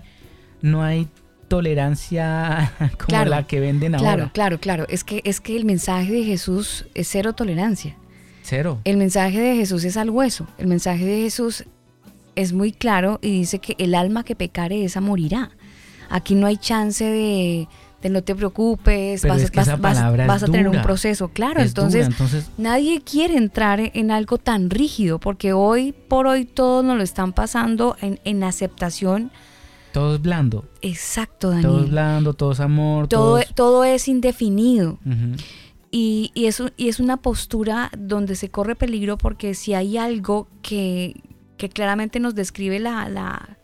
[0.61, 1.09] no hay
[1.47, 2.73] tolerancia
[3.05, 4.13] como la que venden ahora.
[4.15, 4.85] Claro, claro, claro.
[4.89, 7.95] Es que, es que el mensaje de Jesús es cero tolerancia.
[8.43, 8.79] Cero.
[8.83, 10.47] El mensaje de Jesús es al hueso.
[10.57, 11.65] El mensaje de Jesús
[12.35, 15.51] es muy claro y dice que el alma que pecare esa morirá.
[16.09, 17.67] Aquí no hay chance de,
[18.09, 19.43] no te preocupes, vas,
[20.43, 21.29] a tener un proceso.
[21.29, 22.09] Claro, entonces,
[22.57, 27.33] nadie quiere entrar en algo tan rígido porque hoy por hoy todos nos lo están
[27.33, 29.31] pasando en, en aceptación
[29.91, 30.65] todo es blando.
[30.81, 31.67] Exacto, Daniel.
[31.67, 33.07] Todo es blando, todo es amor.
[33.07, 34.07] Todo, todo, es...
[34.07, 34.99] indefinido.
[35.91, 40.47] y, y, es, y es una postura donde se corre peligro porque si hay algo
[40.61, 41.21] que,
[41.57, 43.57] que claramente nos describe la, la,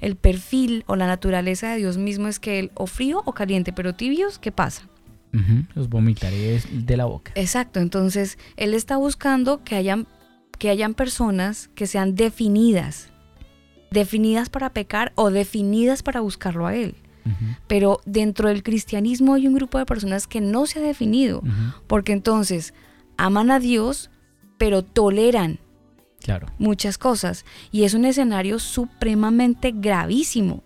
[0.00, 3.72] el perfil o la naturaleza de Dios mismo es que él o frío o caliente,
[3.72, 4.88] pero tibios, ¿qué pasa?
[5.74, 7.32] Los vomitaré de la boca.
[7.34, 10.06] Exacto, entonces él está buscando que hayan,
[10.60, 13.10] que hayan personas que sean definidas,
[13.94, 16.96] definidas para pecar o definidas para buscarlo a Él.
[17.66, 21.42] Pero dentro del cristianismo hay un grupo de personas que no se ha definido,
[21.86, 22.74] porque entonces
[23.16, 24.10] aman a Dios,
[24.58, 25.58] pero toleran
[26.20, 26.48] claro.
[26.58, 27.46] muchas cosas.
[27.72, 30.62] Y es un escenario supremamente gravísimo.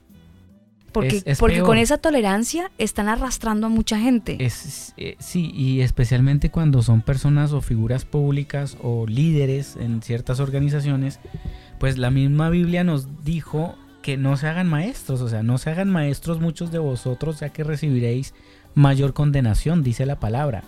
[1.00, 4.36] Porque, porque con esa tolerancia están arrastrando a mucha gente.
[4.38, 10.40] Es, eh, sí, y especialmente cuando son personas o figuras públicas o líderes en ciertas
[10.40, 11.20] organizaciones
[11.78, 15.70] pues la misma Biblia nos dijo que no se hagan maestros, o sea, no se
[15.70, 18.34] hagan maestros muchos de vosotros, ya que recibiréis
[18.74, 20.64] mayor condenación, dice la palabra.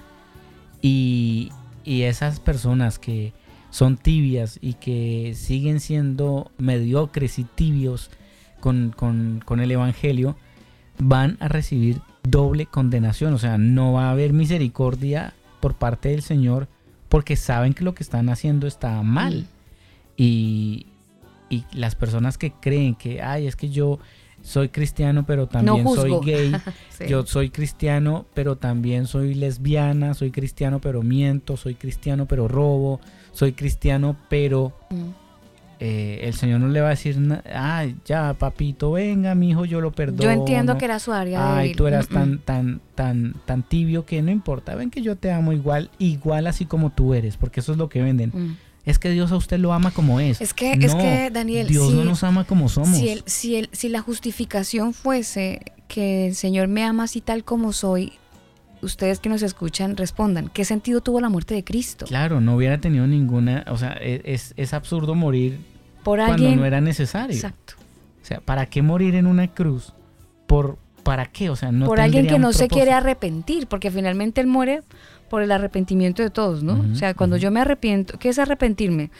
[0.82, 1.52] Y,
[1.84, 3.32] esas personas que
[3.70, 8.10] son tibias y que siguen siendo mediocres y tibios
[8.60, 8.94] con,
[9.44, 10.36] con el Evangelio,
[10.98, 16.22] van a recibir doble condenación, o sea, no va a haber misericordia por parte del
[16.22, 16.68] Señor
[17.08, 19.46] porque saben que lo que están haciendo está mal.
[20.16, 20.86] Y,
[21.48, 23.98] y las personas que creen que, ay, es que yo
[24.42, 26.52] soy cristiano, pero también soy gay.
[27.08, 30.14] Yo soy cristiano, pero también soy lesbiana.
[30.14, 31.58] Soy cristiano, pero miento.
[31.58, 33.00] Soy cristiano, pero robo.
[33.32, 35.29] Soy cristiano, pero mm.
[35.80, 37.16] Eh, el Señor no le va a decir,
[37.52, 40.22] ay, ya, papito, venga, mi hijo, yo lo perdono.
[40.22, 41.56] Yo entiendo que era su área.
[41.56, 44.74] Ay, tú eras tan, tan, tan, tan tibio que no importa.
[44.74, 47.88] Ven que yo te amo igual, igual así como tú eres, porque eso es lo
[47.88, 48.30] que venden.
[48.32, 50.40] Mm es que Dios a usted lo ama como es.
[50.40, 52.96] Es que, es que Daniel, Dios no nos ama como somos.
[52.96, 57.44] Si, el, si, el, si la justificación fuese que el Señor me ama así tal
[57.44, 58.12] como soy,
[58.82, 62.06] ustedes que nos escuchan respondan, ¿qué sentido tuvo la muerte de Cristo?
[62.06, 65.60] Claro, no hubiera tenido ninguna, o sea, e, es, es absurdo morir
[66.02, 67.34] Por cuando no era necesario.
[67.34, 67.74] Exacto.
[68.22, 69.92] O sea, ¿para qué morir en una cruz?
[70.46, 71.50] Por, ¿Para qué?
[71.50, 74.82] O sea, no Por alguien que no se quiere arrepentir, porque finalmente él muere
[75.28, 76.84] por el arrepentimiento de todos, ¿no?
[76.92, 79.10] o sea, cuando yo me arrepiento, ¿qué es arrepentirme?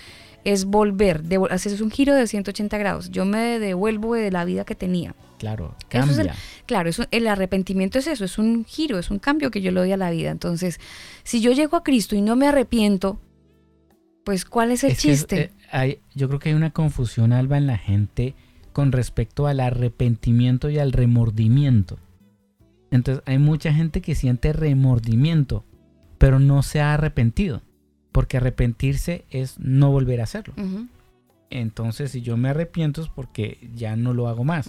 [0.44, 3.10] Es volver, hacer es un giro de 180 grados.
[3.10, 5.14] Yo me devuelvo de la vida que tenía.
[5.38, 6.34] Claro, cambia.
[6.66, 9.92] claro, el arrepentimiento es eso, es un giro, es un cambio que yo le doy
[9.92, 10.30] a la vida.
[10.30, 10.78] Entonces,
[11.22, 13.18] si yo llego a Cristo y no me arrepiento,
[14.24, 15.40] pues ¿cuál es el chiste?
[15.40, 18.34] Eh, hay, yo creo que hay una confusión, Alba, en la gente
[18.72, 21.98] con respecto al arrepentimiento y al remordimiento.
[22.90, 25.64] Entonces, hay mucha gente que siente remordimiento,
[26.18, 27.62] pero no se ha arrepentido,
[28.12, 30.54] porque arrepentirse es no volver a hacerlo.
[31.50, 34.68] Entonces, si yo me arrepiento es porque ya no lo hago más.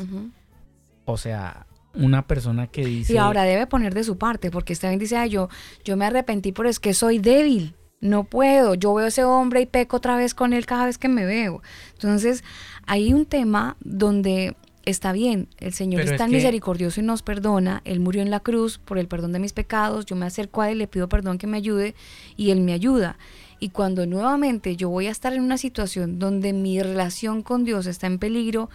[1.05, 3.13] O sea, una persona que dice...
[3.13, 5.49] Y ahora debe poner de su parte, porque está bien dice, yo,
[5.83, 9.61] yo me arrepentí, pero es que soy débil, no puedo, yo veo a ese hombre
[9.61, 11.61] y peco otra vez con él cada vez que me veo.
[11.93, 12.43] Entonces,
[12.87, 14.55] hay un tema donde
[14.86, 18.79] está bien, el Señor es tan misericordioso y nos perdona, Él murió en la cruz
[18.79, 21.47] por el perdón de mis pecados, yo me acerco a Él, le pido perdón que
[21.47, 21.95] me ayude
[22.36, 23.17] y Él me ayuda.
[23.59, 27.86] Y cuando nuevamente yo voy a estar en una situación donde mi relación con Dios
[27.86, 28.69] está en peligro,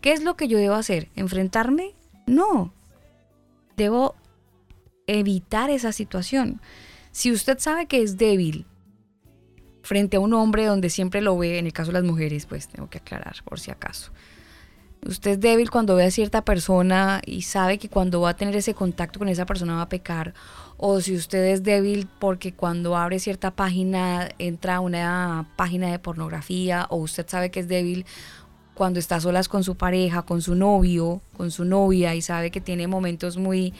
[0.00, 1.10] ¿qué es lo que yo debo hacer?
[1.14, 1.94] ¿Enfrentarme?
[2.26, 2.72] No.
[3.76, 4.16] Debo
[5.06, 6.60] evitar esa situación.
[7.12, 8.66] Si usted sabe que es débil
[9.82, 12.66] frente a un hombre donde siempre lo ve, en el caso de las mujeres, pues
[12.68, 14.12] tengo que aclarar por si acaso
[15.04, 18.54] Usted es débil cuando ve a cierta persona y sabe que cuando va a tener
[18.54, 20.32] ese contacto con esa persona va a pecar.
[20.76, 25.98] O si usted es débil porque cuando abre cierta página entra a una página de
[25.98, 26.86] pornografía.
[26.88, 28.06] O usted sabe que es débil
[28.74, 32.60] cuando está solas con su pareja, con su novio, con su novia y sabe que
[32.60, 33.74] tiene momentos muy,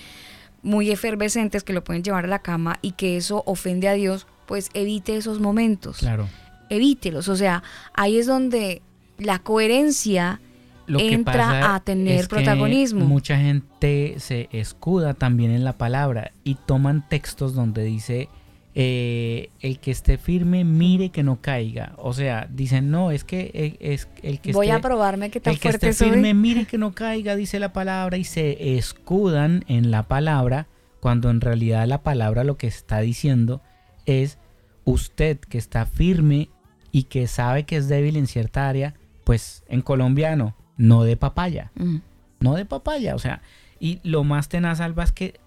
[0.62, 4.26] muy efervescentes que lo pueden llevar a la cama y que eso ofende a Dios,
[4.46, 5.98] pues evite esos momentos.
[5.98, 6.28] Claro.
[6.68, 7.28] Evítelos.
[7.28, 7.62] O sea,
[7.94, 8.82] ahí es donde
[9.18, 10.40] la coherencia
[10.86, 13.04] entra a tener protagonismo.
[13.04, 18.28] mucha gente se escuda también en la palabra y toman textos donde dice
[18.74, 21.92] eh, el que esté firme mire que no caiga.
[21.98, 25.52] O sea, dicen no, es que eh, es el que voy a probarme que tan
[25.52, 29.90] el que esté firme mire que no caiga, dice la palabra y se escudan en
[29.90, 30.68] la palabra
[31.00, 33.60] cuando en realidad la palabra lo que está diciendo
[34.06, 34.38] es
[34.84, 36.48] usted que está firme
[36.92, 41.70] y que sabe que es débil en cierta área, pues en colombiano no de papaya.
[41.74, 41.98] Mm.
[42.40, 43.42] No de papaya, o sea,
[43.78, 45.40] y lo más tenaz, Alba, es que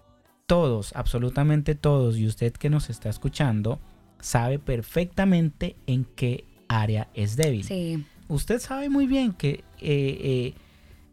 [0.46, 3.80] todos, absolutamente todos, y usted que nos está escuchando,
[4.20, 7.64] sabe perfectamente en qué área es débil.
[7.64, 8.06] Sí.
[8.28, 10.54] Usted sabe muy bien que eh, eh,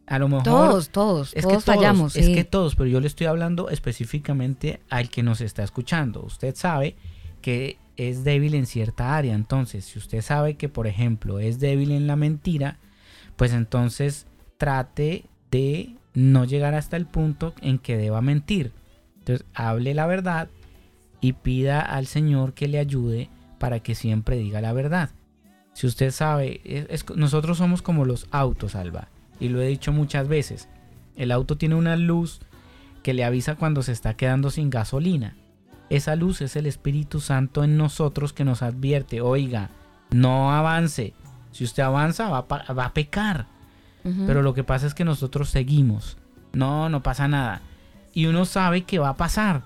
[0.07, 0.43] a lo mejor...
[0.43, 2.15] Todos, todos, es todos que fallamos.
[2.15, 6.23] Es que todos, pero yo le estoy hablando específicamente al que nos está escuchando.
[6.23, 6.95] Usted sabe
[7.41, 9.35] que es débil en cierta área.
[9.35, 12.79] Entonces, si usted sabe que, por ejemplo, es débil en la mentira,
[13.43, 14.25] pues entonces
[14.55, 18.71] trate de no llegar hasta el punto en que deba mentir.
[19.17, 20.47] Entonces hable la verdad
[21.19, 23.29] y pida al Señor que le ayude
[23.59, 25.09] para que siempre diga la verdad.
[25.73, 26.87] Si usted sabe,
[27.17, 29.09] nosotros somos como los autos, Alba,
[29.41, 30.69] y lo he dicho muchas veces.
[31.17, 32.39] El auto tiene una luz
[33.03, 35.35] que le avisa cuando se está quedando sin gasolina.
[35.89, 39.69] Esa luz es el Espíritu Santo en nosotros que nos advierte, oiga,
[40.11, 41.13] no avance,
[41.53, 43.45] si usted avanza, va a, va a pecar.
[44.27, 46.17] Pero lo que pasa es que nosotros seguimos.
[46.51, 47.61] No, no pasa nada.
[48.13, 49.61] Y uno sabe que va a pasar.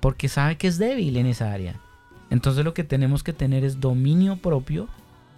[0.00, 1.80] Porque sabe que es débil en esa área.
[2.28, 4.88] Entonces lo que tenemos que tener es dominio propio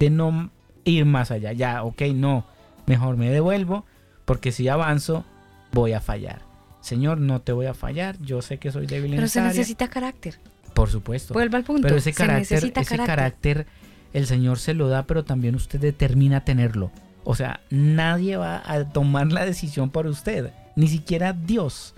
[0.01, 0.51] de no
[0.85, 1.53] ir más allá.
[1.53, 2.45] Ya, ok, no.
[2.87, 3.85] Mejor me devuelvo.
[4.25, 5.25] Porque si avanzo,
[5.71, 6.41] voy a fallar.
[6.81, 8.19] Señor, no te voy a fallar.
[8.21, 9.51] Yo sé que soy débil en esa área.
[9.51, 10.41] Pero se necesita carácter.
[10.75, 11.35] Por supuesto.
[11.35, 11.83] Vuelva al punto.
[11.83, 13.67] Pero ese carácter, ese carácter
[14.13, 16.91] el Señor se lo da, pero también usted determina tenerlo.
[17.25, 21.95] O sea, nadie va a tomar la decisión por usted, ni siquiera Dios.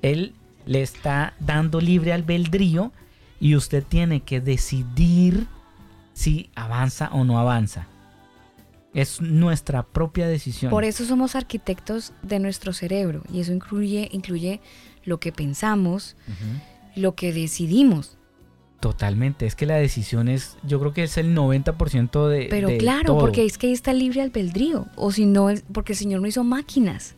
[0.00, 0.34] Él
[0.66, 2.92] le está dando libre albedrío
[3.40, 5.46] Y usted tiene que decidir
[6.14, 7.88] si avanza o no avanza.
[8.94, 10.70] Es nuestra propia decisión.
[10.70, 14.60] Por eso somos arquitectos de nuestro cerebro y eso incluye, incluye
[15.04, 16.16] lo que pensamos,
[16.94, 18.16] lo que decidimos.
[18.84, 22.48] Totalmente, es que la decisión es, yo creo que es el 90% de...
[22.50, 25.98] Pero claro, porque es que ahí está el libre albedrío, o si no, porque el
[25.98, 27.14] Señor no hizo máquinas.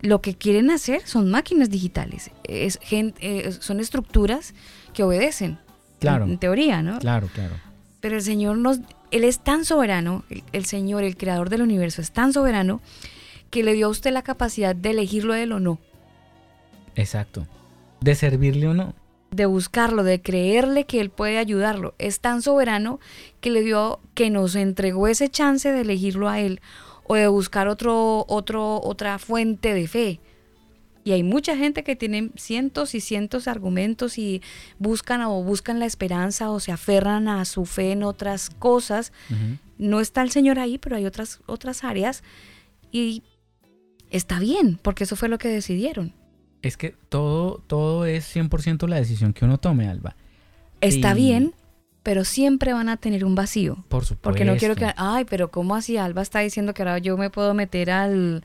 [0.00, 4.54] Lo que quieren hacer son máquinas digitales, es, eh, son estructuras
[4.94, 5.58] que obedecen.
[5.98, 6.24] Claro.
[6.26, 7.00] en teoría, ¿no?
[7.00, 7.56] Claro, claro.
[8.00, 8.78] Pero el Señor nos,
[9.10, 12.80] Él es tan soberano, el, Señor, el creador del universo, es tan soberano
[13.50, 15.80] que le dio a usted la capacidad de elegirlo a Él o no.
[16.94, 17.48] Exacto.
[18.00, 18.94] De servirle o no.
[19.30, 21.94] De buscarlo, de creerle que Él puede ayudarlo.
[21.98, 23.00] Es tan soberano
[23.40, 26.60] que le dio, que nos entregó ese chance de elegirlo a Él
[27.04, 30.20] o de buscar otro, otro, otra fuente de fe.
[31.02, 34.42] Y hay mucha gente que tiene cientos y cientos de argumentos y
[34.78, 39.12] buscan o buscan la esperanza o se aferran a su fe en otras cosas.
[39.78, 42.22] No está el Señor ahí, pero hay otras, otras áreas.
[42.92, 43.22] Y
[44.10, 46.12] está bien, porque eso fue lo que decidieron.
[46.62, 50.16] Es que todo, todo es 100% la decisión que uno tome, Alba.
[50.80, 51.54] Está bien,
[52.02, 53.84] pero siempre van a tener un vacío.
[53.88, 54.22] Por supuesto.
[54.22, 57.30] Porque no quiero que, ay, pero ¿cómo así Alba está diciendo que ahora yo me
[57.30, 58.42] puedo meter al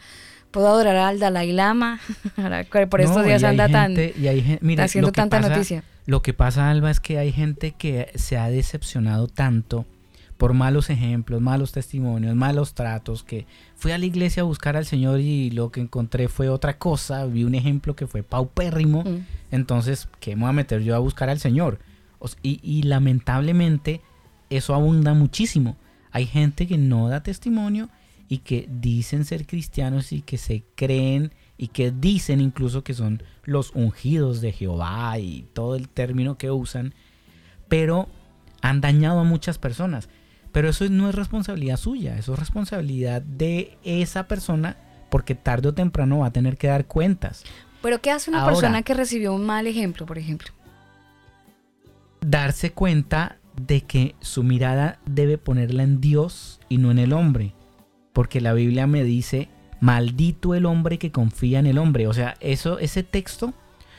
[0.56, 2.00] puedo adorar al Dalai Lama.
[2.90, 3.94] Por estos días anda tan
[4.80, 5.84] haciendo tanta noticia.
[6.06, 9.86] Lo que pasa, Alba, es que hay gente que se ha decepcionado tanto
[10.38, 14.86] por malos ejemplos, malos testimonios, malos tratos, que fui a la iglesia a buscar al
[14.86, 19.26] Señor y lo que encontré fue otra cosa, vi un ejemplo que fue paupérrimo, mm.
[19.52, 21.80] entonces, ¿qué me voy a meter yo a buscar al Señor?
[22.42, 24.02] y lamentablemente
[24.50, 25.78] eso abunda muchísimo.
[26.12, 27.90] Hay gente que no da testimonio
[28.28, 33.24] y que dicen ser cristianos y que se creen y que dicen incluso que son
[33.44, 36.94] los ungidos de Jehová y todo el término que usan,
[37.68, 38.08] pero
[38.62, 40.10] han dañado a muchas personas.
[40.56, 44.78] Pero eso no es responsabilidad suya, eso es responsabilidad de esa persona
[45.10, 47.44] porque tarde o temprano va a tener que dar cuentas.
[47.82, 50.48] Pero ¿qué hace una persona que recibió un mal ejemplo, por ejemplo?
[52.22, 57.54] Darse cuenta de que su mirada debe ponerla en Dios y no en el hombre
[58.16, 59.50] porque la Biblia me dice,
[59.82, 62.08] maldito el hombre que confía en el hombre.
[62.08, 63.54] O sea, eso, ese texto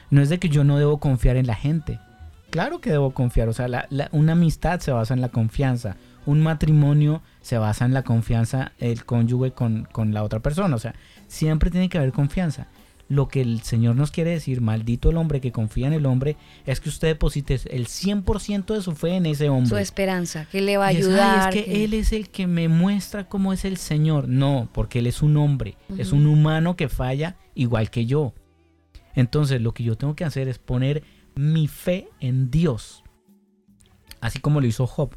[0.09, 2.01] no es de que yo no debo confiar en la gente.
[2.49, 3.51] Claro que debo confiar.
[3.51, 5.97] O sea, una amistad se basa en la confianza.
[6.27, 10.77] Un matrimonio se basa en la confianza, el cónyuge con, con la otra persona.
[10.77, 10.95] O sea,
[11.29, 12.69] siempre tiene que haber confianza
[13.09, 16.37] lo que el Señor nos quiere decir, maldito el hombre que confía en el hombre,
[16.65, 19.69] es que usted deposite el 100% de su fe en ese hombre.
[19.69, 21.57] Su esperanza, que le va a ayudar.
[21.57, 24.29] Es, que, Él es el que me muestra cómo es el Señor.
[24.29, 28.35] No, porque Él es un hombre, es un humano que falla igual que yo.
[29.15, 31.05] Entonces lo que yo tengo que hacer es poner
[31.37, 33.05] mi fe en Dios.
[34.21, 35.17] Así como lo hizo Job,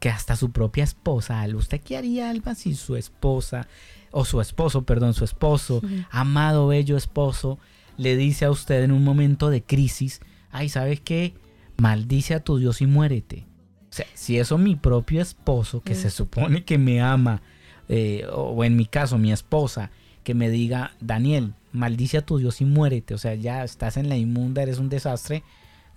[0.00, 3.66] que hasta su propia esposa, ¿usted qué haría, Alba, si su esposa
[4.10, 7.58] o su esposo, perdón, su esposo, amado, bello esposo,
[7.96, 10.20] le dice a usted en un momento de crisis,
[10.50, 11.34] ay, ¿sabes qué?
[11.76, 13.46] Maldice a tu Dios y muérete.
[13.90, 17.42] O sea, si eso mi propio esposo, que se supone que me ama,
[17.88, 19.90] eh, o en mi caso mi esposa,
[20.22, 24.08] que me diga, Daniel, maldice a tu Dios y muérete, o sea, ya estás en
[24.08, 25.42] la inmunda, eres un desastre,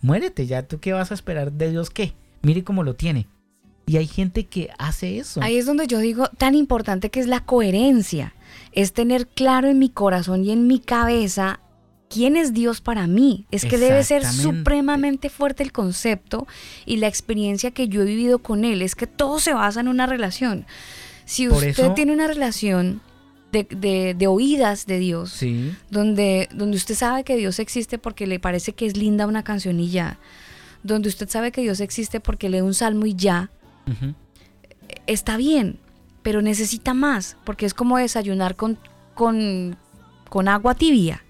[0.01, 3.27] muérete, ya tú qué vas a esperar de Dios qué, mire cómo lo tiene.
[3.85, 5.41] Y hay gente que hace eso.
[5.41, 8.33] Ahí es donde yo digo, tan importante que es la coherencia.
[8.71, 11.59] Es tener claro en mi corazón y en mi cabeza
[12.09, 13.45] quién es Dios para mí.
[13.51, 16.47] Es que debe ser supremamente fuerte el concepto
[16.85, 18.81] y la experiencia que yo he vivido con Él.
[18.81, 20.65] Es que todo se basa en una relación.
[21.25, 23.01] Si usted tiene una relación
[23.51, 25.43] de, de, oídas de Dios,
[25.89, 29.79] donde, donde usted sabe que Dios existe porque le parece que es linda una canción
[29.79, 30.17] y ya,
[30.83, 33.49] donde usted sabe que Dios existe porque lee un salmo y ya,
[35.07, 35.79] Está bien,
[36.21, 38.77] pero necesita más, porque es como desayunar con,
[39.13, 39.77] con,
[40.29, 41.23] con agua tibia.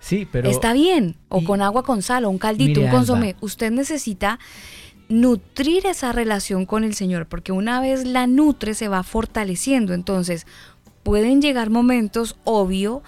[0.00, 0.50] Sí, pero...
[0.50, 3.36] Está bien, o con agua con sal, o un caldito, un consomé.
[3.40, 4.40] Usted necesita
[5.08, 9.94] nutrir esa relación con el Señor, porque una vez la nutre se va fortaleciendo.
[9.94, 10.46] Entonces,
[11.02, 13.02] pueden llegar momentos, obvio,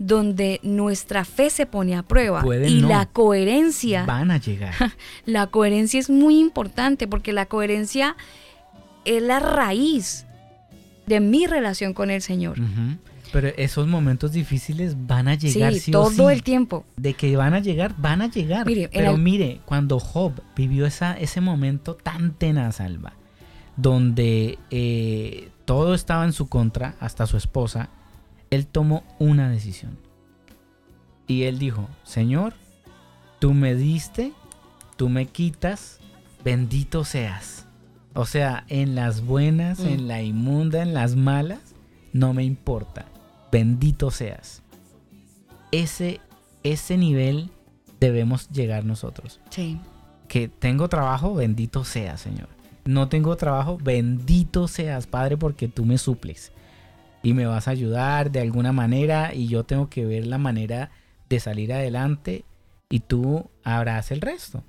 [0.00, 4.74] donde nuestra fe se pone a prueba y la coherencia van a llegar.
[5.26, 8.16] La coherencia es muy importante porque la coherencia
[9.04, 10.26] es la raíz
[11.06, 12.56] de mi relación con el Señor.
[13.30, 16.86] Pero esos momentos difíciles van a llegar sí, todo el tiempo.
[16.96, 18.66] De que van a llegar, van a llegar.
[18.66, 23.12] Pero mire, cuando Job vivió esa, ese momento tan tenaz, Alba,
[23.76, 27.90] donde eh, todo estaba en su contra, hasta su esposa,
[28.50, 29.98] él tomó una decisión.
[31.26, 32.54] Y él dijo, Señor,
[33.38, 34.32] tú me diste
[35.00, 35.98] tú me quitas,
[36.44, 37.66] bendito seas.
[38.12, 40.06] O sea, en las buenas, en mm.
[40.08, 41.74] la inmunda, en las malas,
[42.12, 43.06] no me importa.
[43.50, 44.62] Bendito seas.
[45.72, 46.20] Ese,
[46.64, 47.50] ese nivel
[47.98, 49.40] debemos llegar nosotros.
[49.48, 49.80] Sí.
[50.28, 52.50] Que tengo trabajo, bendito seas, Señor.
[52.84, 56.52] No tengo trabajo, bendito seas, Padre, porque tú me suples.
[57.22, 60.90] Y me vas a ayudar de alguna manera y yo tengo que ver la manera
[61.28, 62.44] de salir adelante
[62.88, 64.64] y tú harás el resto.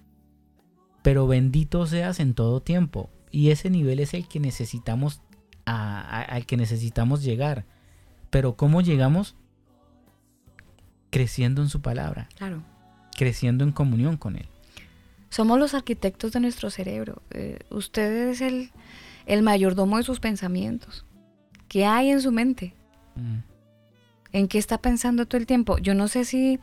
[1.02, 3.10] Pero bendito seas en todo tiempo.
[3.32, 5.22] Y ese nivel es el que necesitamos,
[5.66, 7.66] al que necesitamos llegar.
[8.30, 9.36] Pero ¿cómo llegamos?
[11.10, 12.30] Creciendo en su palabra.
[12.36, 12.64] Claro.
[13.18, 14.48] Creciendo en comunión con Él.
[15.30, 17.22] Somos los arquitectos de nuestro cerebro.
[17.32, 18.72] Eh, usted es el,
[19.26, 21.06] el, mayordomo de sus pensamientos.
[21.72, 22.76] ¿Qué hay en su mente?
[23.16, 23.38] Mm.
[24.34, 25.78] ¿En qué está pensando todo el tiempo?
[25.78, 26.60] Yo no sé si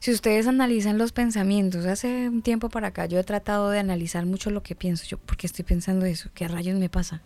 [0.00, 4.26] si ustedes analizan los pensamientos, hace un tiempo para acá yo he tratado de analizar
[4.26, 5.04] mucho lo que pienso.
[5.06, 6.30] Yo, ¿por qué estoy pensando eso?
[6.34, 7.22] ¿Qué rayos me pasa?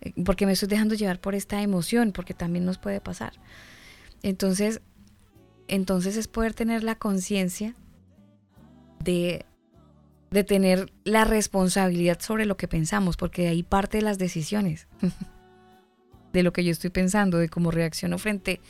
[0.00, 3.32] Eh, porque me estoy dejando llevar por esta emoción, porque también nos puede pasar.
[4.22, 4.80] Entonces,
[5.66, 7.74] entonces es poder tener la conciencia
[9.00, 9.44] de,
[10.30, 14.86] de tener la responsabilidad sobre lo que pensamos, porque de ahí parte de las decisiones,
[16.32, 18.60] de lo que yo estoy pensando, de cómo reacciono frente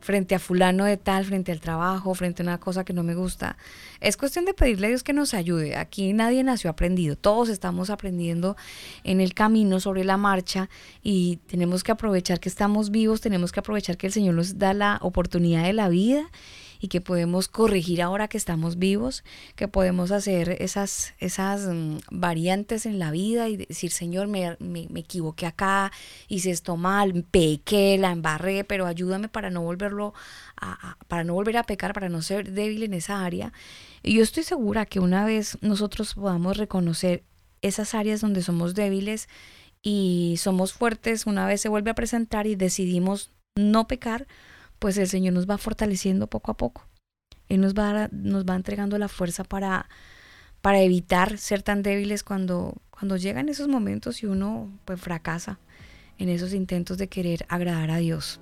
[0.00, 3.14] frente a fulano de tal, frente al trabajo, frente a una cosa que no me
[3.14, 3.56] gusta.
[4.00, 5.76] Es cuestión de pedirle a Dios que nos ayude.
[5.76, 8.56] Aquí nadie nació aprendido, todos estamos aprendiendo
[9.04, 10.68] en el camino, sobre la marcha,
[11.02, 14.72] y tenemos que aprovechar que estamos vivos, tenemos que aprovechar que el Señor nos da
[14.74, 16.30] la oportunidad de la vida
[16.80, 19.24] y que podemos corregir ahora que estamos vivos,
[19.56, 24.56] que podemos hacer esas, esas mm, variantes en la vida y decir, Señor, me,
[24.94, 25.92] equivoqué acá,
[26.28, 30.14] hice esto mal, pequé, la embarré, pero ayúdame para no volverlo
[30.56, 33.52] a, para no volver a pecar, para no ser débil en esa área.
[34.02, 37.24] Y yo estoy segura que una vez nosotros podamos reconocer
[37.62, 39.28] esas áreas donde somos débiles
[39.82, 44.26] y somos fuertes, una vez se vuelve a presentar y decidimos no pecar,
[44.78, 46.86] pues el Señor nos va fortaleciendo poco a poco.
[47.48, 49.88] Él nos va, nos va entregando la fuerza para,
[50.60, 55.58] para evitar ser tan débiles cuando, cuando llegan esos momentos y uno pues fracasa
[56.18, 58.40] en esos intentos de querer agradar a Dios.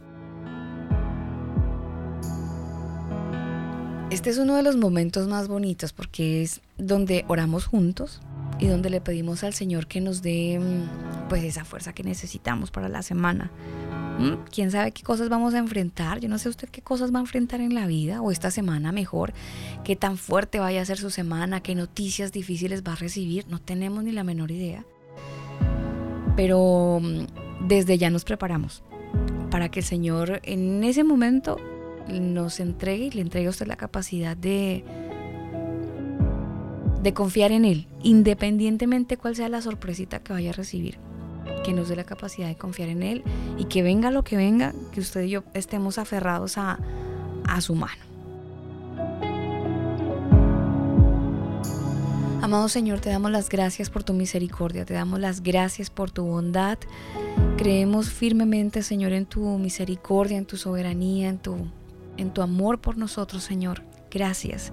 [4.11, 8.21] Este es uno de los momentos más bonitos porque es donde oramos juntos
[8.59, 12.71] y donde le pedimos al Señor que nos dé mm, pues esa fuerza que necesitamos
[12.71, 13.51] para la semana,
[14.19, 14.45] ¿Mm?
[14.51, 16.21] ¿Quién sabe qué cosas vamos a enfrentar?
[16.21, 18.93] Yo no sé usted qué cosas va a enfrentar en la vida o esta semana
[18.93, 19.33] mejor,
[19.85, 23.59] qué tan fuerte vaya a ser su semana, qué noticias difíciles va a recibir, no
[23.59, 24.85] tenemos ni la menor idea.
[26.35, 28.83] Pero mm, desde ya nos preparamos
[29.51, 31.59] para que el Señor en ese momento
[32.09, 34.85] nos entregue y le entregue a usted la capacidad de
[37.03, 40.99] de confiar en Él, independientemente cuál sea la sorpresita que vaya a recibir
[41.65, 43.25] que nos dé la capacidad de confiar en Él
[43.59, 46.79] y que venga lo que venga, que usted y yo estemos aferrados a,
[47.47, 48.03] a su mano.
[52.43, 56.25] Amado Señor, te damos las gracias por tu misericordia, te damos las gracias por tu
[56.25, 56.79] bondad.
[57.57, 61.57] Creemos firmemente, Señor, en tu misericordia, en tu soberanía, en tu,
[62.17, 63.83] en tu amor por nosotros, Señor.
[64.17, 64.73] Gracias.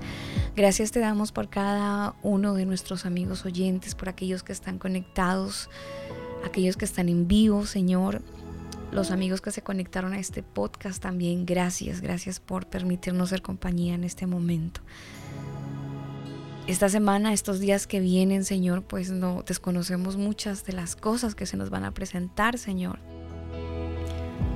[0.55, 5.69] Gracias te damos por cada uno de nuestros amigos oyentes, por aquellos que están conectados
[6.45, 8.21] aquellos que están en vivo, Señor,
[8.91, 13.95] los amigos que se conectaron a este podcast también, gracias, gracias por permitirnos ser compañía
[13.95, 14.81] en este momento.
[16.67, 21.45] Esta semana, estos días que vienen, Señor, pues no desconocemos muchas de las cosas que
[21.45, 22.99] se nos van a presentar, Señor.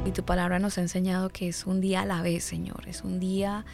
[0.05, 2.87] Y tu palabra nos ha enseñado que es un día a la vez, Señor.
[2.87, 3.65] Es un día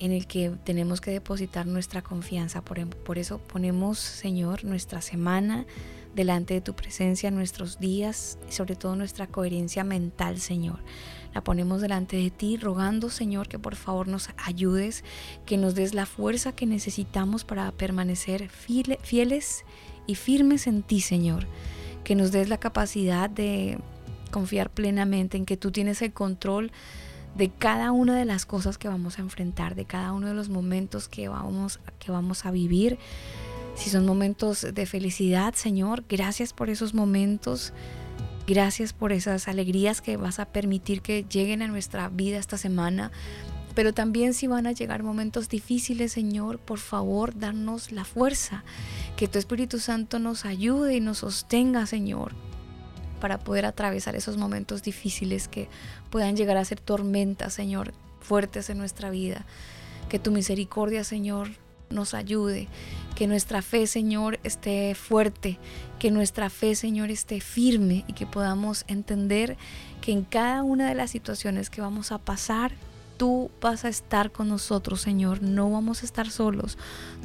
[0.00, 2.62] en el que tenemos que depositar nuestra confianza.
[2.62, 5.66] Por, por eso ponemos, Señor, nuestra semana
[6.14, 10.80] delante de tu presencia nuestros días y sobre todo nuestra coherencia mental, Señor.
[11.34, 15.04] La ponemos delante de ti, rogando, Señor, que por favor nos ayudes,
[15.46, 19.64] que nos des la fuerza que necesitamos para permanecer fieles
[20.06, 21.46] y firmes en ti, Señor.
[22.02, 23.78] Que nos des la capacidad de
[24.32, 26.72] confiar plenamente en que tú tienes el control
[27.36, 30.48] de cada una de las cosas que vamos a enfrentar, de cada uno de los
[30.48, 32.98] momentos que vamos, que vamos a vivir
[33.80, 37.72] si son momentos de felicidad, Señor, gracias por esos momentos.
[38.46, 43.10] Gracias por esas alegrías que vas a permitir que lleguen a nuestra vida esta semana.
[43.74, 48.64] Pero también si van a llegar momentos difíciles, Señor, por favor, danos la fuerza.
[49.16, 52.34] Que tu Espíritu Santo nos ayude y nos sostenga, Señor,
[53.20, 55.68] para poder atravesar esos momentos difíciles que
[56.10, 59.44] puedan llegar a ser tormentas, Señor, fuertes en nuestra vida.
[60.08, 61.50] Que tu misericordia, Señor,
[61.90, 62.68] nos ayude,
[63.16, 65.58] que nuestra fe, Señor, esté fuerte,
[65.98, 69.56] que nuestra fe, Señor, esté firme y que podamos entender
[70.00, 72.72] que en cada una de las situaciones que vamos a pasar,
[73.20, 75.42] tú vas a estar con nosotros, Señor.
[75.42, 76.78] No vamos a estar solos.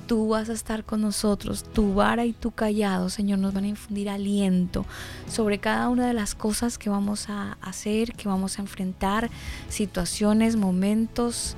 [0.07, 1.63] Tú vas a estar con nosotros.
[1.63, 4.85] Tu vara y tu callado, Señor, nos van a infundir aliento
[5.29, 9.29] sobre cada una de las cosas que vamos a hacer, que vamos a enfrentar,
[9.69, 11.55] situaciones, momentos.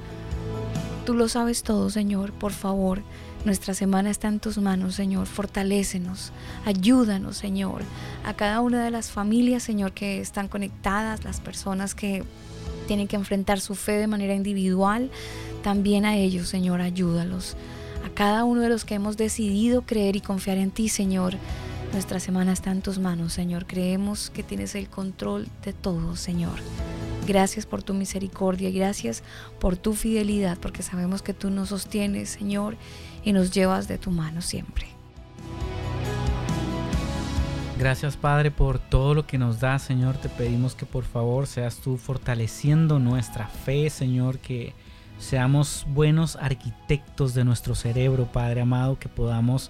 [1.04, 2.32] Tú lo sabes todo, Señor.
[2.32, 3.02] Por favor,
[3.44, 5.26] nuestra semana está en tus manos, Señor.
[5.26, 6.32] Fortalécenos,
[6.64, 7.82] ayúdanos, Señor.
[8.24, 12.24] A cada una de las familias, Señor, que están conectadas, las personas que
[12.88, 15.12] tienen que enfrentar su fe de manera individual,
[15.62, 17.56] también a ellos, Señor, ayúdalos.
[18.06, 21.36] A cada uno de los que hemos decidido creer y confiar en ti, Señor,
[21.94, 23.66] nuestra semana está en tus manos, Señor.
[23.66, 26.60] Creemos que tienes el control de todo, Señor.
[27.28, 29.22] Gracias por tu misericordia gracias
[29.60, 32.78] por tu fidelidad, porque sabemos que tú nos sostienes, Señor,
[33.24, 34.97] y nos llevas de tu mano siempre.
[37.78, 40.18] Gracias Padre por todo lo que nos das, Señor.
[40.18, 44.74] Te pedimos que por favor seas tú fortaleciendo nuestra fe, Señor, que
[45.20, 49.70] seamos buenos arquitectos de nuestro cerebro, Padre amado, que podamos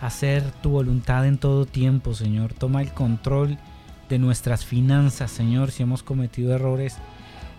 [0.00, 2.54] hacer tu voluntad en todo tiempo, Señor.
[2.54, 3.58] Toma el control
[4.08, 6.96] de nuestras finanzas, Señor, si hemos cometido errores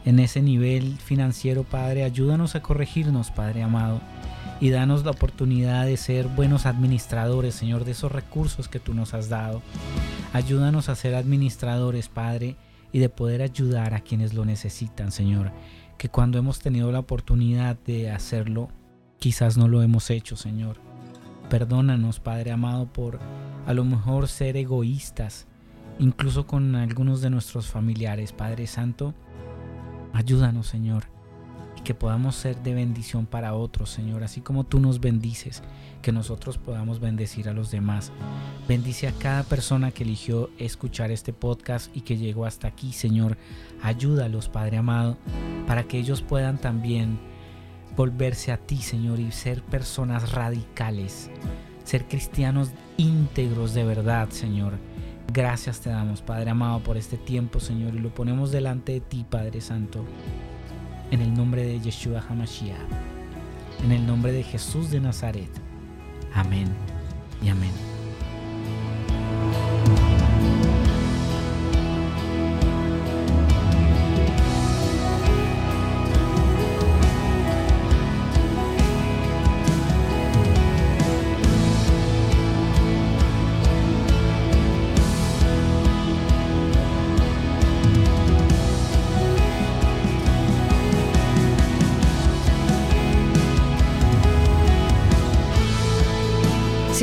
[0.06, 4.02] en ese nivel financiero, Padre, ayúdanos a corregirnos, Padre amado
[4.64, 9.14] y danos la oportunidad de ser buenos administradores, Señor, de esos recursos que tú nos
[9.14, 9.62] has dado.
[10.32, 12.56] Ayúdanos a ser administradores, Padre,
[12.94, 15.52] y de poder ayudar a quienes lo necesitan, Señor.
[15.98, 18.70] Que cuando hemos tenido la oportunidad de hacerlo,
[19.20, 20.78] quizás no lo hemos hecho, Señor.
[21.50, 23.20] Perdónanos, Padre amado, por
[23.66, 25.46] a lo mejor ser egoístas,
[26.00, 28.32] incluso con algunos de nuestros familiares.
[28.32, 29.14] Padre Santo,
[30.14, 31.13] ayúdanos, Señor,
[31.84, 35.62] que podamos ser de bendición para otros, Señor, así como tú nos bendices,
[36.02, 38.12] que nosotros podamos bendecir a los demás.
[38.68, 43.38] Bendice a cada persona que eligió escuchar este podcast y que llegó hasta aquí, Señor.
[43.82, 45.18] Ayúdalos, Padre amado,
[45.68, 47.20] para que ellos puedan también
[47.96, 51.30] volverse a ti, Señor, y ser personas radicales,
[51.84, 54.74] ser cristianos íntegros de verdad, Señor.
[55.32, 59.26] Gracias te damos, Padre amado, por este tiempo, Señor, y lo ponemos delante de ti,
[59.30, 60.06] Padre Santo
[61.12, 62.78] en el nombre de Yeshua HaMashiach,
[63.84, 65.50] en el nombre de Jesús de Nazaret.
[66.34, 66.68] Amén
[67.44, 67.93] y amén.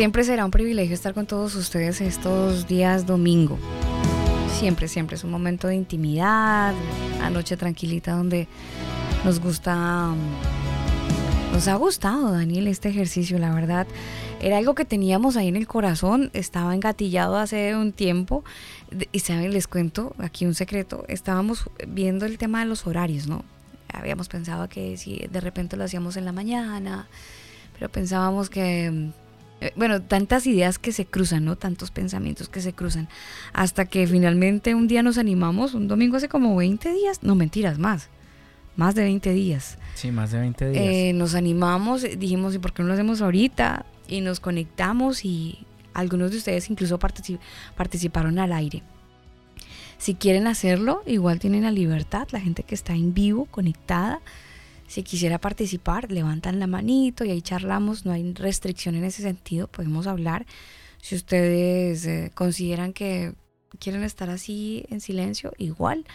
[0.00, 3.58] Siempre será un privilegio estar con todos ustedes estos días domingo.
[4.58, 6.72] Siempre, siempre es un momento de intimidad,
[7.20, 8.48] anoche tranquilita donde
[9.26, 10.14] nos gusta,
[11.52, 13.86] nos ha gustado, Daniel, este ejercicio, la verdad.
[14.40, 18.42] Era algo que teníamos ahí en el corazón, estaba engatillado hace un tiempo.
[19.12, 21.04] Y saben, les cuento aquí un secreto.
[21.08, 23.44] Estábamos viendo el tema de los horarios, ¿no?
[23.92, 27.06] Habíamos pensado que si de repente lo hacíamos en la mañana,
[27.74, 29.12] pero pensábamos que eh,
[29.76, 31.56] bueno, tantas ideas que se cruzan, ¿no?
[31.56, 33.08] Tantos pensamientos que se cruzan.
[33.52, 37.78] Hasta que finalmente un día nos animamos, un domingo hace como 20 días, no mentiras,
[37.78, 38.08] más.
[38.76, 39.78] Más de 20 días.
[39.94, 40.84] Sí, más de 20 días.
[40.84, 43.84] Eh, nos animamos, dijimos, ¿y por qué no lo hacemos ahorita?
[44.08, 48.82] Y nos conectamos y algunos de ustedes incluso participaron al aire.
[49.98, 54.20] Si quieren hacerlo, igual tienen la libertad, la gente que está en vivo, conectada
[54.90, 59.68] si quisiera participar, levantan la manito y ahí charlamos, no hay restricción en ese sentido,
[59.68, 60.46] podemos hablar.
[61.00, 63.34] Si ustedes eh, consideran que
[63.78, 66.06] quieren estar así en silencio, igual,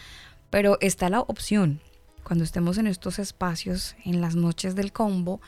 [0.49, 1.79] pero está la opción
[2.25, 5.39] cuando estemos en estos espacios, en las noches del combo,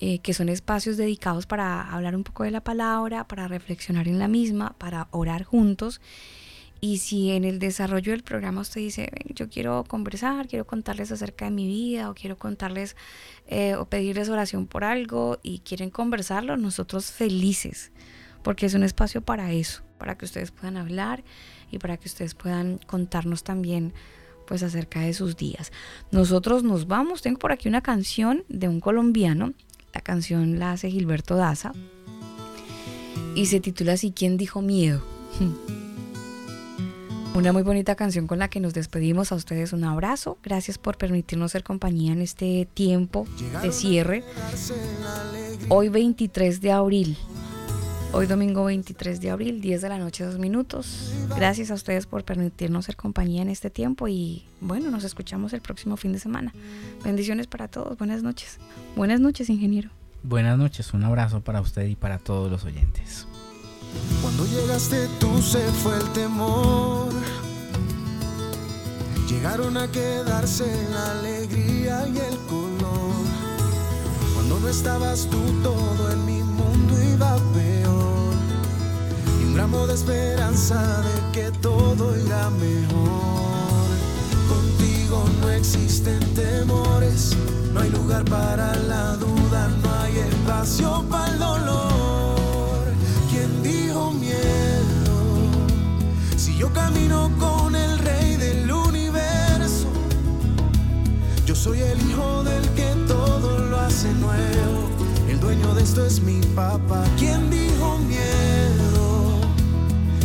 [0.00, 4.18] eh, que son espacios dedicados para hablar un poco de la palabra, para reflexionar en
[4.18, 6.00] la misma, para orar juntos
[6.86, 11.46] y si en el desarrollo del programa usted dice, yo quiero conversar, quiero contarles acerca
[11.46, 12.94] de mi vida o quiero contarles
[13.48, 17.90] eh, o pedirles oración por algo y quieren conversarlo, nosotros felices,
[18.44, 21.24] porque es un espacio para eso, para que ustedes puedan hablar
[21.72, 23.92] y para que ustedes puedan contarnos también
[24.46, 25.72] pues acerca de sus días.
[26.12, 29.54] Nosotros nos vamos, tengo por aquí una canción de un colombiano,
[29.92, 31.72] la canción la hace Gilberto Daza
[33.34, 35.02] y se titula así, ¿quién dijo miedo?
[37.36, 39.30] Una muy bonita canción con la que nos despedimos.
[39.30, 40.38] A ustedes un abrazo.
[40.42, 43.26] Gracias por permitirnos ser compañía en este tiempo
[43.60, 44.24] de cierre.
[45.68, 47.18] hoy 23 de abril.
[48.14, 51.12] Hoy domingo 23 de abril, 10 de la noche, 2 minutos.
[51.36, 55.60] Gracias a ustedes por permitirnos ser compañía en este tiempo y bueno, nos escuchamos el
[55.60, 56.54] próximo fin de semana.
[57.04, 58.58] Bendiciones para todos, buenas noches.
[58.96, 59.90] Buenas noches, ingeniero.
[60.22, 63.26] Buenas noches, un abrazo para usted y para todos los oyentes.
[64.22, 67.08] Cuando llegaste tú se fue el temor.
[69.28, 73.24] Llegaron a quedarse la alegría y el color.
[74.34, 78.34] Cuando no estabas tú todo en mi mundo iba peor.
[79.40, 83.86] Y un gramo de esperanza de que todo irá mejor.
[84.48, 87.36] Contigo no existen temores,
[87.72, 92.35] no hay lugar para la duda, no hay espacio para el dolor.
[96.58, 99.88] Yo camino con el rey del universo,
[101.44, 104.88] yo soy el hijo del que todo lo hace nuevo.
[105.28, 107.04] El dueño de esto es mi papá.
[107.18, 109.40] ¿Quién dijo miedo?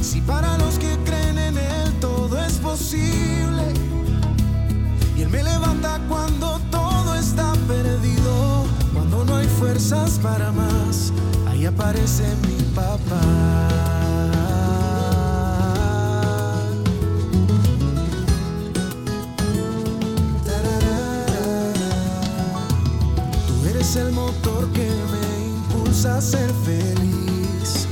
[0.01, 3.63] Si para los que creen en él todo es posible.
[5.17, 8.63] Y él me levanta cuando todo está perdido.
[8.93, 11.11] Cuando no hay fuerzas para más,
[11.49, 14.10] ahí aparece mi papá.
[23.91, 27.87] Eres el motor que me impulsa a ser feliz.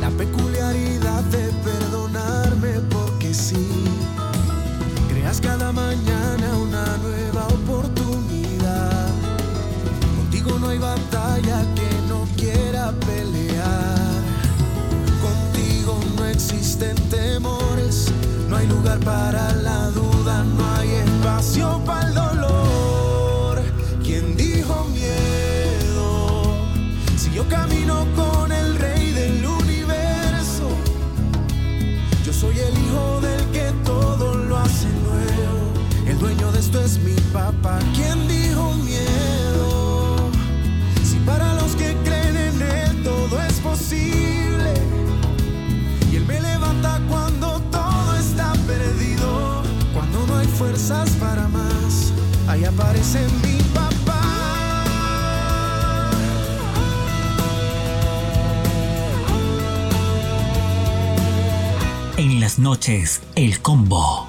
[0.00, 3.84] La peculiaridad de perdonarme porque sí.
[5.10, 9.08] Creas cada mañana una nueva oportunidad.
[10.16, 13.98] Contigo no hay batalla que no quiera pelear.
[15.20, 18.06] Contigo no existen temores,
[18.48, 22.63] no hay lugar para la duda, no hay espacio para el dolor.
[27.34, 30.68] Yo camino con el rey del universo,
[32.24, 35.72] yo soy el hijo del que todo lo hace nuevo.
[36.06, 37.80] El dueño de esto es mi papá.
[37.96, 40.30] ¿Quién dijo miedo?
[41.02, 44.74] Si para los que creen en él todo es posible.
[46.12, 49.62] Y él me levanta cuando todo está perdido.
[49.92, 52.12] Cuando no hay fuerzas para más,
[52.46, 53.53] ahí aparece mi
[62.58, 64.23] noches, el combo.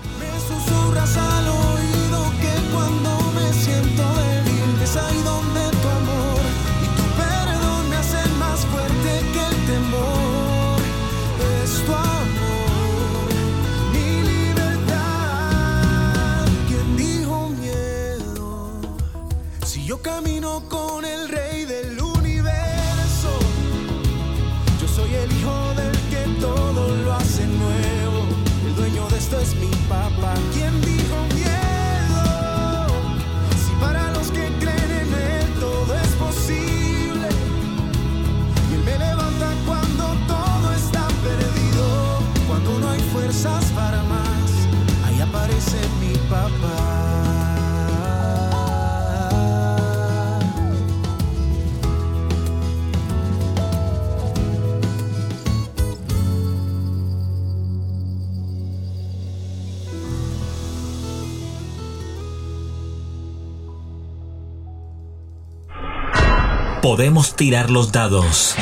[66.96, 68.56] Podemos tirar los dados,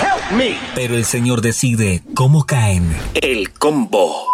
[0.74, 2.98] pero el Señor decide cómo caen.
[3.14, 4.33] El combo.